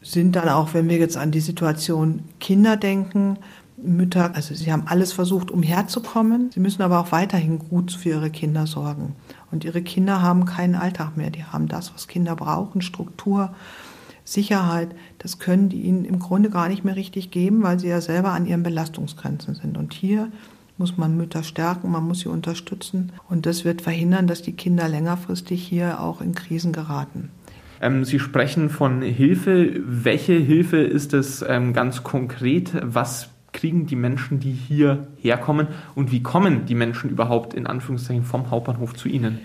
sind 0.01 0.35
dann 0.35 0.49
auch, 0.49 0.73
wenn 0.73 0.89
wir 0.89 0.97
jetzt 0.97 1.17
an 1.17 1.31
die 1.31 1.41
Situation 1.41 2.23
Kinder 2.39 2.77
denken, 2.77 3.37
Mütter, 3.83 4.35
also 4.35 4.53
sie 4.53 4.71
haben 4.71 4.83
alles 4.85 5.11
versucht, 5.11 5.49
umherzukommen. 5.49 6.51
Sie 6.51 6.59
müssen 6.59 6.81
aber 6.81 6.99
auch 6.99 7.11
weiterhin 7.11 7.59
gut 7.59 7.91
für 7.91 8.09
ihre 8.09 8.29
Kinder 8.29 8.67
sorgen. 8.67 9.15
Und 9.51 9.65
ihre 9.65 9.81
Kinder 9.81 10.21
haben 10.21 10.45
keinen 10.45 10.75
Alltag 10.75 11.17
mehr. 11.17 11.31
Die 11.31 11.43
haben 11.43 11.67
das, 11.67 11.93
was 11.93 12.07
Kinder 12.07 12.35
brauchen, 12.35 12.81
Struktur, 12.81 13.55
Sicherheit, 14.31 14.89
das 15.17 15.39
können 15.39 15.69
die 15.69 15.81
ihnen 15.81 16.05
im 16.05 16.19
Grunde 16.19 16.49
gar 16.49 16.69
nicht 16.69 16.85
mehr 16.85 16.95
richtig 16.95 17.31
geben, 17.31 17.63
weil 17.63 17.79
sie 17.79 17.89
ja 17.89 18.01
selber 18.01 18.31
an 18.31 18.45
ihren 18.45 18.63
Belastungsgrenzen 18.63 19.55
sind. 19.55 19.77
Und 19.77 19.93
hier 19.93 20.29
muss 20.77 20.97
man 20.97 21.17
Mütter 21.17 21.43
stärken, 21.43 21.91
man 21.91 22.07
muss 22.07 22.21
sie 22.21 22.29
unterstützen 22.29 23.11
und 23.29 23.45
das 23.45 23.65
wird 23.65 23.81
verhindern, 23.81 24.27
dass 24.27 24.41
die 24.41 24.53
Kinder 24.53 24.87
längerfristig 24.87 25.61
hier 25.61 25.99
auch 25.99 26.21
in 26.21 26.33
Krisen 26.33 26.71
geraten. 26.71 27.29
Ähm, 27.81 28.05
sie 28.05 28.19
sprechen 28.19 28.69
von 28.69 29.01
Hilfe. 29.01 29.81
Welche 29.85 30.33
Hilfe 30.33 30.77
ist 30.77 31.13
es 31.13 31.43
ähm, 31.47 31.73
ganz 31.73 32.03
konkret? 32.03 32.71
Was 32.81 33.29
kriegen 33.53 33.85
die 33.85 33.95
Menschen, 33.95 34.39
die 34.39 34.51
hier 34.51 35.07
herkommen 35.17 35.67
und 35.93 36.11
wie 36.11 36.23
kommen 36.23 36.65
die 36.65 36.75
Menschen 36.75 37.09
überhaupt 37.09 37.53
in 37.53 37.67
Anführungszeichen 37.67 38.23
vom 38.23 38.49
Hauptbahnhof 38.49 38.93
zu 38.95 39.09
Ihnen? 39.09 39.39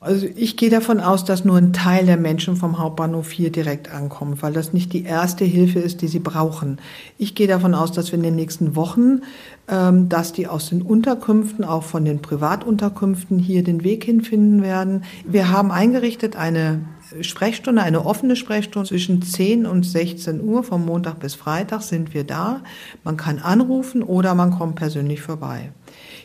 Also 0.00 0.28
ich 0.36 0.56
gehe 0.56 0.70
davon 0.70 1.00
aus, 1.00 1.24
dass 1.24 1.44
nur 1.44 1.56
ein 1.56 1.72
Teil 1.72 2.06
der 2.06 2.16
Menschen 2.16 2.54
vom 2.54 2.78
Hauptbahnhof 2.78 3.32
hier 3.32 3.50
direkt 3.50 3.90
ankommt, 3.90 4.42
weil 4.44 4.52
das 4.52 4.72
nicht 4.72 4.92
die 4.92 5.02
erste 5.02 5.44
Hilfe 5.44 5.80
ist, 5.80 6.02
die 6.02 6.06
sie 6.06 6.20
brauchen. 6.20 6.78
Ich 7.18 7.34
gehe 7.34 7.48
davon 7.48 7.74
aus, 7.74 7.90
dass 7.90 8.12
wir 8.12 8.18
in 8.18 8.22
den 8.22 8.36
nächsten 8.36 8.76
Wochen, 8.76 9.22
ähm, 9.66 10.08
dass 10.08 10.32
die 10.32 10.46
aus 10.46 10.68
den 10.68 10.82
Unterkünften, 10.82 11.64
auch 11.64 11.82
von 11.82 12.04
den 12.04 12.22
Privatunterkünften 12.22 13.40
hier 13.40 13.64
den 13.64 13.82
Weg 13.82 14.04
hinfinden 14.04 14.62
werden. 14.62 15.02
Wir 15.26 15.50
haben 15.50 15.72
eingerichtet 15.72 16.36
eine 16.36 16.82
Sprechstunde, 17.20 17.82
eine 17.82 18.06
offene 18.06 18.36
Sprechstunde 18.36 18.88
zwischen 18.88 19.22
10 19.22 19.66
und 19.66 19.82
16 19.84 20.40
Uhr 20.44 20.62
vom 20.62 20.86
Montag 20.86 21.18
bis 21.18 21.34
Freitag 21.34 21.82
sind 21.82 22.14
wir 22.14 22.22
da. 22.22 22.60
Man 23.02 23.16
kann 23.16 23.40
anrufen 23.40 24.04
oder 24.04 24.36
man 24.36 24.52
kommt 24.52 24.76
persönlich 24.76 25.22
vorbei. 25.22 25.72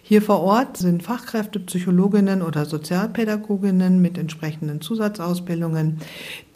Hier 0.05 0.21
vor 0.21 0.41
Ort 0.41 0.77
sind 0.77 1.01
Fachkräfte, 1.01 1.59
Psychologinnen 1.59 2.41
oder 2.41 2.65
Sozialpädagoginnen 2.65 4.01
mit 4.01 4.17
entsprechenden 4.17 4.81
Zusatzausbildungen, 4.81 5.99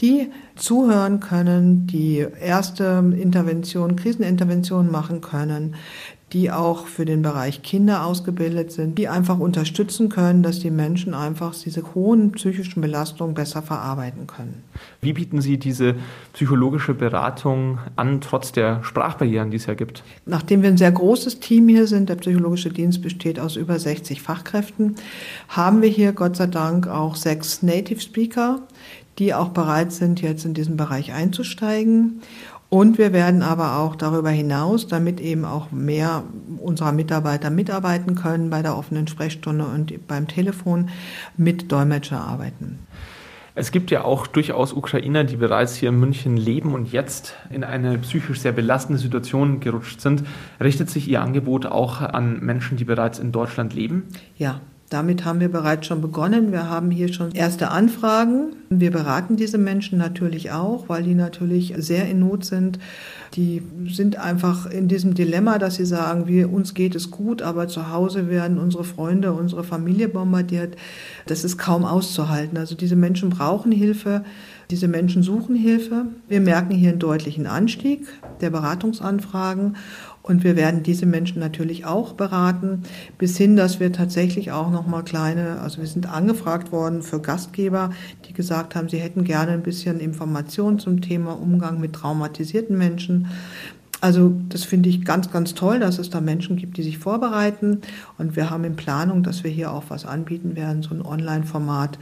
die 0.02 0.30
zuhören 0.56 1.22
können, 1.22 1.88
die 1.88 2.26
erste 2.42 3.04
Intervention, 3.18 3.96
Krisenintervention 3.96 4.92
machen 4.92 5.22
können, 5.22 5.76
die 6.34 6.52
auch 6.52 6.88
für 6.88 7.06
den 7.06 7.22
Bereich 7.22 7.62
Kinder 7.62 8.06
ausgebildet 8.06 8.72
sind, 8.74 8.98
die 8.98 9.08
einfach 9.08 9.40
unterstützen 9.40 10.10
können, 10.10 10.44
dass 10.44 10.60
die 10.60 10.72
Menschen 10.72 11.14
einfach 11.14 11.56
diese 11.56 11.96
hohen 11.96 12.34
psychischen 12.34 12.82
Belastungen 12.82 13.34
besser 13.34 13.62
verarbeiten 13.62 14.28
können. 14.28 14.64
Wie 15.00 15.14
bieten 15.14 15.40
Sie 15.40 15.58
diese 15.58 15.96
psychologische 16.34 16.94
Beratung 16.94 17.80
an, 17.96 18.20
trotz 18.20 18.52
der 18.52 18.84
Sprachbarrieren, 18.84 19.52
die 19.52 19.58
es 19.58 19.68
ja 19.68 19.74
gibt? 19.74 20.04
Nachdem 20.26 20.64
wir 20.64 20.70
ein 20.70 20.78
sehr 20.78 20.92
großes 20.92 21.40
Team 21.40 21.70
hier 21.70 21.88
sind, 21.88 22.10
der 22.10 22.16
psychologische 22.16 22.72
Dienst 22.72 23.02
besteht 23.02 23.40
aus 23.40 23.56
über 23.56 23.80
60 23.80 24.22
Fachkräften, 24.22 24.96
haben 25.48 25.82
wir 25.82 25.90
hier 25.90 26.12
Gott 26.12 26.36
sei 26.36 26.48
Dank 26.48 26.88
auch 26.88 27.16
sechs 27.16 27.64
Native 27.64 28.02
Speaker, 28.02 28.60
die 29.18 29.34
auch 29.34 29.50
bereit 29.50 29.94
sind, 29.94 30.22
jetzt 30.22 30.46
in 30.46 30.54
diesen 30.54 30.78
Bereich 30.78 31.14
einzusteigen. 31.14 32.22
Und 32.70 32.98
wir 32.98 33.14
werden 33.14 33.44
aber 33.44 33.78
auch 33.78 33.96
darüber 33.96 34.30
hinaus, 34.30 34.88
damit 34.88 35.22
eben 35.22 35.46
auch 35.46 35.72
mehr 35.72 36.24
unserer 36.58 36.92
Mitarbeiter 36.92 37.50
mitarbeiten 37.50 38.16
können 38.16 38.50
bei 38.50 38.62
der 38.62 38.78
offenen 38.78 39.08
Sprechstunde 39.08 39.66
und 39.66 40.08
beim 40.08 40.28
Telefon 40.28 40.90
mit 41.38 41.72
Dolmetscher 41.72 42.20
arbeiten. 42.20 42.80
Es 43.56 43.72
gibt 43.72 43.90
ja 43.90 44.04
auch 44.04 44.28
durchaus 44.28 44.72
Ukrainer, 44.72 45.24
die 45.24 45.38
bereits 45.38 45.76
hier 45.76 45.90
in 45.90 46.00
München 46.00 46.38
leben 46.38 46.76
und 46.76 46.92
jetzt 46.92 47.34
in 47.50 47.64
eine 47.64 47.98
psychisch 47.98 48.42
sehr 48.42 48.52
belastende 48.52 49.02
Situation 49.02 49.62
gerutscht 49.62 50.00
sind. 50.00 50.26
Richtet 50.62 50.92
sich 50.92 51.08
Ihr 51.08 51.22
Angebot 51.22 51.66
auch 51.66 52.02
an 52.02 52.40
Menschen, 52.42 52.78
die 52.78 52.86
bereits 52.86 53.18
in 53.18 53.32
Deutschland 53.32 53.74
leben? 53.74 54.10
Ja, 54.38 54.62
damit 54.90 55.26
haben 55.26 55.42
wir 55.42 55.52
bereits 55.52 55.86
schon 55.86 56.02
begonnen. 56.02 56.54
Wir 56.54 56.70
haben 56.70 56.92
hier 56.92 57.12
schon 57.12 57.32
erste 57.34 57.72
Anfragen. 57.72 58.56
Wir 58.70 58.90
beraten 58.90 59.36
diese 59.36 59.58
Menschen 59.58 59.98
natürlich 59.98 60.52
auch, 60.52 60.88
weil 60.88 61.04
die 61.04 61.14
natürlich 61.14 61.74
sehr 61.78 62.08
in 62.10 62.20
Not 62.20 62.46
sind. 62.46 62.80
Die 63.34 63.62
sind 63.90 64.16
einfach 64.18 64.66
in 64.66 64.88
diesem 64.88 65.14
Dilemma, 65.14 65.58
dass 65.58 65.76
sie 65.76 65.86
sagen, 65.86 66.28
wir, 66.28 66.52
uns 66.52 66.74
geht 66.74 66.96
es 66.96 67.12
gut, 67.12 67.42
aber 67.42 67.68
zu 67.68 67.92
Hause 67.92 68.30
werden 68.30 68.58
unsere 68.58 68.86
Freunde, 68.86 69.34
unsere 69.34 69.66
Familie 69.66 70.08
bombardiert. 70.08 70.78
Das 71.26 71.44
ist 71.44 71.58
kaum 71.58 71.84
auszuhalten. 71.84 72.58
Also 72.58 72.76
diese 72.76 72.96
Menschen 72.96 73.30
brauchen 73.30 73.74
Hilfe. 73.74 74.24
Diese 74.70 74.88
Menschen 74.88 75.24
suchen 75.24 75.56
Hilfe. 75.56 76.08
Wir 76.28 76.42
merken 76.42 76.74
hier 76.74 76.90
einen 76.90 77.00
deutlichen 77.00 77.48
Anstieg 77.48 78.06
der 78.42 78.50
Beratungsanfragen 78.50 79.76
und 80.28 80.44
wir 80.44 80.58
werden 80.58 80.84
diese 80.84 81.06
Menschen 81.06 81.40
natürlich 81.40 81.86
auch 81.86 82.14
beraten, 82.14 82.84
bis 83.18 83.38
hin, 83.38 83.56
dass 83.56 83.80
wir 83.80 83.94
tatsächlich 83.94 84.52
auch 84.52 84.70
noch 84.70 84.86
mal 84.86 85.04
kleine, 85.04 85.62
also 85.62 85.80
wir 85.80 85.88
sind 85.88 86.12
angefragt 86.12 86.72
worden 86.74 87.02
für 87.02 87.22
Gastgeber, 87.22 87.92
die 88.28 88.34
gesagt 88.34 88.76
haben, 88.76 88.90
sie 88.90 88.98
hätten 88.98 89.24
gerne 89.24 89.54
ein 89.54 89.64
bisschen 89.64 90.02
Informationen 90.02 90.80
zum 90.80 91.00
Thema 91.00 91.32
Umgang 91.32 91.80
mit 91.80 91.94
traumatisierten 91.94 92.78
Menschen. 92.78 93.28
Also 94.02 94.34
das 94.50 94.66
finde 94.66 94.90
ich 94.90 95.06
ganz, 95.06 95.32
ganz 95.32 95.54
toll, 95.54 95.80
dass 95.80 95.98
es 95.98 96.10
da 96.10 96.20
Menschen 96.20 96.58
gibt, 96.58 96.76
die 96.78 96.84
sich 96.84 96.98
vorbereiten. 96.98 97.80
Und 98.18 98.36
wir 98.36 98.50
haben 98.50 98.66
in 98.66 98.76
Planung, 98.76 99.24
dass 99.24 99.46
wir 99.46 99.50
hier 99.50 99.72
auch 99.72 99.86
was 99.88 100.06
anbieten 100.06 100.56
werden, 100.58 100.84
so 100.84 100.94
ein 100.94 101.02
Online-Format, 101.02 101.98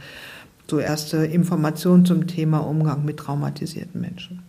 so 0.68 0.80
erste 0.80 1.18
Informationen 1.18 2.04
zum 2.04 2.26
Thema 2.26 2.58
Umgang 2.58 3.04
mit 3.04 3.18
traumatisierten 3.18 4.00
Menschen. 4.00 4.42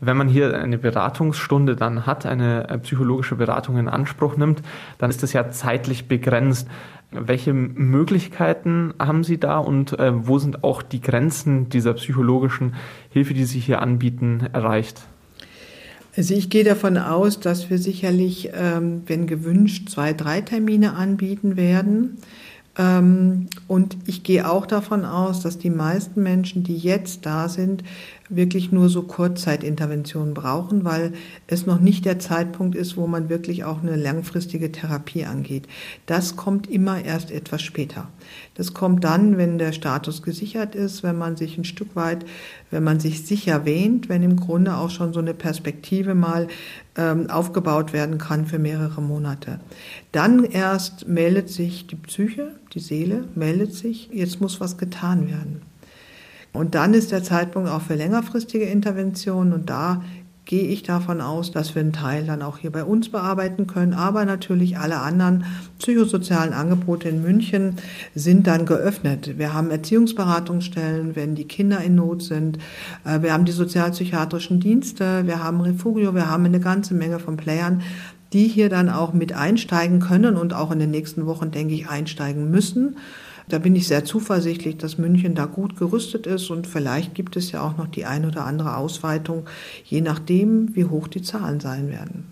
Wenn 0.00 0.16
man 0.16 0.28
hier 0.28 0.58
eine 0.58 0.78
Beratungsstunde 0.78 1.76
dann 1.76 2.06
hat, 2.06 2.26
eine 2.26 2.68
äh, 2.68 2.78
psychologische 2.78 3.36
Beratung 3.36 3.78
in 3.78 3.88
Anspruch 3.88 4.36
nimmt, 4.36 4.62
dann 4.98 5.10
ist 5.10 5.22
das 5.22 5.32
ja 5.32 5.50
zeitlich 5.50 6.08
begrenzt. 6.08 6.68
Welche 7.10 7.52
Möglichkeiten 7.52 8.92
haben 8.98 9.24
Sie 9.24 9.38
da 9.38 9.58
und 9.58 9.98
äh, 9.98 10.12
wo 10.26 10.38
sind 10.38 10.64
auch 10.64 10.82
die 10.82 11.00
Grenzen 11.00 11.68
dieser 11.68 11.94
psychologischen 11.94 12.74
Hilfe, 13.10 13.32
die 13.32 13.44
Sie 13.44 13.60
hier 13.60 13.80
anbieten, 13.80 14.48
erreicht? 14.52 15.02
Also 16.16 16.34
ich 16.34 16.48
gehe 16.48 16.64
davon 16.64 16.96
aus, 16.96 17.40
dass 17.40 17.68
wir 17.68 17.78
sicherlich, 17.78 18.50
ähm, 18.54 19.02
wenn 19.06 19.26
gewünscht, 19.26 19.90
zwei, 19.90 20.14
drei 20.14 20.40
Termine 20.40 20.94
anbieten 20.94 21.56
werden. 21.56 22.18
Ähm, 22.78 23.48
und 23.68 23.96
ich 24.06 24.22
gehe 24.22 24.48
auch 24.48 24.66
davon 24.66 25.04
aus, 25.04 25.40
dass 25.40 25.58
die 25.58 25.70
meisten 25.70 26.22
Menschen, 26.22 26.64
die 26.64 26.76
jetzt 26.76 27.26
da 27.26 27.48
sind, 27.48 27.84
wirklich 28.28 28.72
nur 28.72 28.88
so 28.88 29.02
Kurzzeitinterventionen 29.02 30.34
brauchen, 30.34 30.84
weil 30.84 31.12
es 31.46 31.66
noch 31.66 31.80
nicht 31.80 32.04
der 32.04 32.18
Zeitpunkt 32.18 32.74
ist, 32.74 32.96
wo 32.96 33.06
man 33.06 33.28
wirklich 33.28 33.64
auch 33.64 33.82
eine 33.82 33.96
langfristige 33.96 34.72
Therapie 34.72 35.24
angeht. 35.24 35.68
Das 36.06 36.36
kommt 36.36 36.68
immer 36.68 37.04
erst 37.04 37.30
etwas 37.30 37.62
später. 37.62 38.08
Das 38.54 38.74
kommt 38.74 39.04
dann, 39.04 39.36
wenn 39.36 39.58
der 39.58 39.72
Status 39.72 40.22
gesichert 40.22 40.74
ist, 40.74 41.02
wenn 41.02 41.16
man 41.16 41.36
sich 41.36 41.56
ein 41.56 41.64
Stück 41.64 41.94
weit, 41.94 42.24
wenn 42.70 42.82
man 42.82 42.98
sich 42.98 43.24
sicher 43.24 43.64
wähnt, 43.64 44.08
wenn 44.08 44.22
im 44.22 44.36
Grunde 44.36 44.76
auch 44.76 44.90
schon 44.90 45.12
so 45.12 45.20
eine 45.20 45.34
Perspektive 45.34 46.14
mal 46.14 46.48
ähm, 46.96 47.30
aufgebaut 47.30 47.92
werden 47.92 48.18
kann 48.18 48.46
für 48.46 48.58
mehrere 48.58 49.00
Monate. 49.02 49.60
Dann 50.12 50.44
erst 50.44 51.06
meldet 51.06 51.48
sich 51.48 51.86
die 51.86 51.96
Psyche, 51.96 52.52
die 52.74 52.80
Seele 52.80 53.24
meldet 53.34 53.74
sich, 53.74 54.10
jetzt 54.12 54.40
muss 54.40 54.60
was 54.60 54.78
getan 54.78 55.28
werden. 55.28 55.62
Und 56.56 56.74
dann 56.74 56.94
ist 56.94 57.12
der 57.12 57.22
Zeitpunkt 57.22 57.68
auch 57.68 57.82
für 57.82 57.94
längerfristige 57.94 58.64
Interventionen 58.64 59.52
und 59.52 59.70
da 59.70 60.02
gehe 60.46 60.68
ich 60.68 60.84
davon 60.84 61.20
aus, 61.20 61.50
dass 61.50 61.74
wir 61.74 61.82
einen 61.82 61.92
Teil 61.92 62.24
dann 62.24 62.40
auch 62.40 62.58
hier 62.58 62.70
bei 62.70 62.84
uns 62.84 63.08
bearbeiten 63.08 63.66
können. 63.66 63.92
Aber 63.92 64.24
natürlich 64.24 64.78
alle 64.78 64.98
anderen 65.00 65.44
psychosozialen 65.80 66.52
Angebote 66.52 67.08
in 67.08 67.20
München 67.20 67.74
sind 68.14 68.46
dann 68.46 68.64
geöffnet. 68.64 69.38
Wir 69.38 69.52
haben 69.52 69.70
Erziehungsberatungsstellen, 69.70 71.16
wenn 71.16 71.34
die 71.34 71.48
Kinder 71.48 71.80
in 71.80 71.96
Not 71.96 72.22
sind. 72.22 72.58
Äh, 73.04 73.22
wir 73.22 73.32
haben 73.32 73.44
die 73.44 73.52
sozialpsychiatrischen 73.52 74.60
Dienste, 74.60 75.26
wir 75.26 75.42
haben 75.42 75.60
Refugio, 75.60 76.14
wir 76.14 76.30
haben 76.30 76.44
eine 76.44 76.60
ganze 76.60 76.94
Menge 76.94 77.18
von 77.18 77.36
Playern, 77.36 77.82
die 78.32 78.46
hier 78.46 78.68
dann 78.68 78.88
auch 78.88 79.12
mit 79.12 79.32
einsteigen 79.32 79.98
können 79.98 80.36
und 80.36 80.54
auch 80.54 80.70
in 80.70 80.78
den 80.78 80.92
nächsten 80.92 81.26
Wochen, 81.26 81.50
denke 81.50 81.74
ich, 81.74 81.88
einsteigen 81.88 82.50
müssen. 82.52 82.96
Da 83.48 83.58
bin 83.58 83.76
ich 83.76 83.86
sehr 83.86 84.04
zuversichtlich, 84.04 84.76
dass 84.76 84.98
München 84.98 85.36
da 85.36 85.44
gut 85.44 85.76
gerüstet 85.76 86.26
ist 86.26 86.50
und 86.50 86.66
vielleicht 86.66 87.14
gibt 87.14 87.36
es 87.36 87.52
ja 87.52 87.62
auch 87.62 87.76
noch 87.76 87.86
die 87.86 88.04
ein 88.04 88.26
oder 88.26 88.44
andere 88.44 88.76
Ausweitung, 88.76 89.44
je 89.84 90.00
nachdem, 90.00 90.74
wie 90.74 90.84
hoch 90.84 91.06
die 91.06 91.22
Zahlen 91.22 91.60
sein 91.60 91.88
werden. 91.88 92.24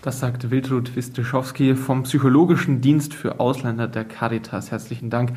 Das 0.00 0.20
sagt 0.20 0.50
Wildrud 0.50 0.94
Wistischowski 0.94 1.74
vom 1.74 2.04
Psychologischen 2.04 2.80
Dienst 2.80 3.12
für 3.12 3.40
Ausländer 3.40 3.88
der 3.88 4.04
Caritas. 4.04 4.70
Herzlichen 4.70 5.10
Dank. 5.10 5.32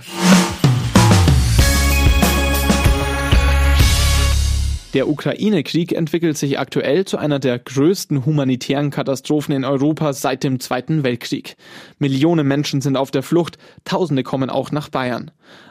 Der 4.95 5.07
Ukraine-Krieg 5.07 5.91
entwickelt 5.91 6.35
sich 6.35 6.57
aktuell 6.57 7.05
zu 7.05 7.19
einer 7.19 7.37
der 7.37 7.59
größten 7.59 8.25
humanitären 8.25 8.89
Katastrophen 8.89 9.53
in 9.53 9.63
Europa 9.63 10.13
seit 10.13 10.43
dem 10.43 10.59
Zweiten 10.59 11.03
Weltkrieg. 11.03 11.57
Millionen 11.99 12.47
Menschen 12.47 12.81
sind 12.81 12.97
auf 12.97 13.11
der 13.11 13.21
Flucht, 13.21 13.59
Tausende 13.85 14.23
kommen 14.23 14.49
auch 14.49 14.71
nach 14.71 14.89
Bayern. 14.89 15.29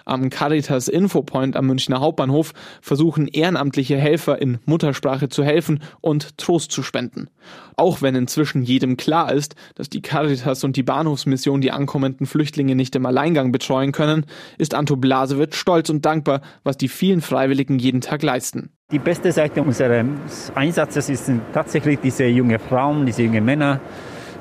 Am 0.08 0.30
Caritas 0.30 0.88
Infopoint 0.88 1.54
am 1.54 1.66
Münchner 1.66 2.00
Hauptbahnhof 2.00 2.54
versuchen 2.80 3.28
ehrenamtliche 3.28 3.98
Helfer 3.98 4.40
in 4.40 4.58
Muttersprache 4.64 5.28
zu 5.28 5.44
helfen 5.44 5.80
und 6.00 6.38
Trost 6.38 6.72
zu 6.72 6.82
spenden. 6.82 7.28
Auch 7.76 8.00
wenn 8.00 8.14
inzwischen 8.14 8.62
jedem 8.62 8.96
klar 8.96 9.32
ist, 9.32 9.54
dass 9.74 9.90
die 9.90 10.00
Caritas 10.00 10.64
und 10.64 10.76
die 10.76 10.82
Bahnhofsmission 10.82 11.60
die 11.60 11.72
ankommenden 11.72 12.26
Flüchtlinge 12.26 12.74
nicht 12.74 12.96
im 12.96 13.04
Alleingang 13.04 13.52
betreuen 13.52 13.92
können, 13.92 14.24
ist 14.56 14.74
Anto 14.74 14.96
Blasewitsch 14.96 15.56
stolz 15.56 15.90
und 15.90 16.06
dankbar, 16.06 16.40
was 16.64 16.78
die 16.78 16.88
vielen 16.88 17.20
Freiwilligen 17.20 17.78
jeden 17.78 18.00
Tag 18.00 18.22
leisten. 18.22 18.70
Die 18.90 18.98
beste 18.98 19.30
Seite 19.30 19.62
unseres 19.62 20.06
Einsatzes 20.54 21.08
sind 21.08 21.42
tatsächlich 21.52 21.98
diese 22.02 22.24
jungen 22.24 22.58
Frauen, 22.58 23.04
diese 23.04 23.24
jungen 23.24 23.44
Männer, 23.44 23.80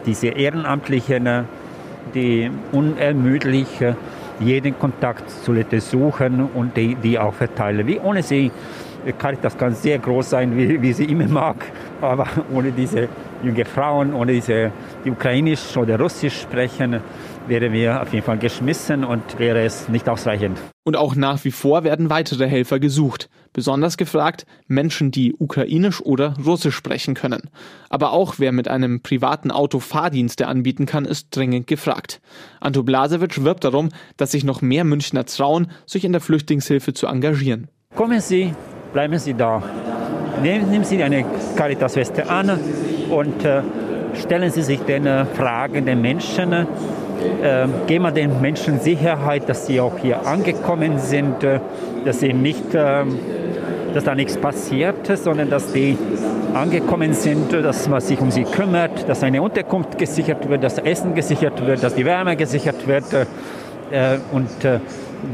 diese 0.06 0.28
Ehrenamtlichen, 0.28 1.46
die 2.16 2.50
unermüdlich 2.72 3.68
jeden 4.40 4.78
Kontakt 4.78 5.30
zu 5.30 5.54
Leuten 5.54 5.80
suchen 5.80 6.50
und 6.54 6.76
die, 6.78 6.96
die 6.96 7.18
auch 7.18 7.34
verteilen. 7.34 7.86
Wie 7.88 8.00
ohne 8.00 8.24
sie, 8.24 8.52
Caritas 9.18 9.58
kann 9.58 9.74
sehr 9.74 10.00
groß 10.00 10.30
sein, 10.30 10.56
wie, 10.56 10.82
wie 10.82 10.94
sie 10.94 11.06
immer 11.06 11.28
mag, 11.28 11.56
aber 12.02 12.28
ohne 12.54 12.72
diese 12.72 13.08
jungen 13.44 13.66
Frauen, 13.66 14.14
ohne 14.14 14.34
diese, 14.34 14.72
die 15.06 15.12
ukrainisch 15.12 15.78
oder 15.78 16.00
russisch 16.00 16.42
sprechen, 16.42 17.00
wären 17.48 17.74
wir 17.74 18.02
auf 18.02 18.14
jeden 18.14 18.26
Fall 18.26 18.38
geschmissen 18.38 19.04
und 19.04 19.40
wäre 19.40 19.64
es 19.64 19.90
nicht 19.90 20.08
ausreichend. 20.10 20.60
Und 20.84 20.96
auch 20.96 21.16
nach 21.16 21.44
wie 21.44 21.52
vor 21.52 21.84
werden 21.84 22.10
weitere 22.10 22.48
Helfer 22.48 22.80
gesucht. 22.80 23.30
Besonders 23.54 23.98
gefragt 23.98 24.46
Menschen, 24.68 25.12
die 25.12 25.34
ukrainisch 25.34 26.02
oder 26.02 26.36
russisch 26.46 26.76
sprechen 26.76 27.16
können. 27.16 27.50
Aber 27.90 28.14
auch 28.14 28.36
wer 28.38 28.52
mit 28.52 28.68
einem 28.68 29.02
privaten 29.02 29.52
Auto 29.52 29.80
Fahrdienste 29.80 30.48
anbieten 30.48 30.86
kann, 30.86 31.06
ist 31.06 31.36
dringend 31.36 31.68
gefragt. 31.68 32.22
Anto 32.60 32.84
Blasewitsch 32.84 33.40
wirbt 33.44 33.64
darum, 33.64 33.90
dass 34.16 34.32
sich 34.32 34.44
noch 34.44 34.62
mehr 34.62 34.84
Münchner 34.84 35.26
trauen, 35.26 35.68
sich 35.86 36.06
in 36.06 36.12
der 36.12 36.22
Flüchtlingshilfe 36.22 36.94
zu 36.94 37.08
engagieren. 37.08 37.68
Kommen 37.96 38.22
Sie, 38.22 38.54
bleiben 38.94 39.18
Sie 39.18 39.34
da. 39.34 39.64
Nehmen 40.42 40.84
Sie 40.84 41.02
eine 41.02 41.26
Caritas-Weste 41.56 42.30
an 42.30 42.60
und 43.10 43.44
äh, 43.44 43.64
stellen 44.14 44.52
Sie 44.52 44.62
sich 44.62 44.80
den 44.82 45.08
äh, 45.08 45.26
Fragen 45.26 45.86
der 45.86 45.96
Menschen 45.96 46.68
äh, 47.42 47.68
geben 47.88 48.04
wir 48.04 48.12
den 48.12 48.42
Menschen 48.42 48.80
Sicherheit, 48.80 49.48
dass 49.50 49.68
sie 49.68 49.80
auch 49.80 49.98
hier 49.98 50.26
angekommen 50.26 51.00
sind, 51.00 51.44
äh, 51.44 51.60
dass 52.06 52.20
sie 52.20 52.34
nicht, 52.34 52.74
äh, 52.74 53.04
dass 53.94 54.04
da 54.04 54.16
nichts 54.16 54.38
passiert, 54.38 55.08
sondern 55.18 55.50
dass 55.50 55.72
die 55.72 55.98
angekommen 56.54 57.14
sind, 57.14 57.54
dass 57.54 57.88
man 57.88 58.02
sich 58.02 58.20
um 58.20 58.32
sie 58.32 58.44
kümmert, 58.44 59.08
dass 59.08 59.24
eine 59.24 59.42
Unterkunft 59.42 59.98
gesichert 59.98 60.48
wird, 60.50 60.64
dass 60.64 60.78
Essen 60.78 61.14
gesichert 61.14 61.66
wird, 61.66 61.84
dass 61.84 61.96
die 61.96 62.06
Wärme 62.06 62.36
gesichert 62.36 62.88
wird 62.88 63.06
äh, 63.14 64.18
und 64.32 64.66
äh, 64.66 64.80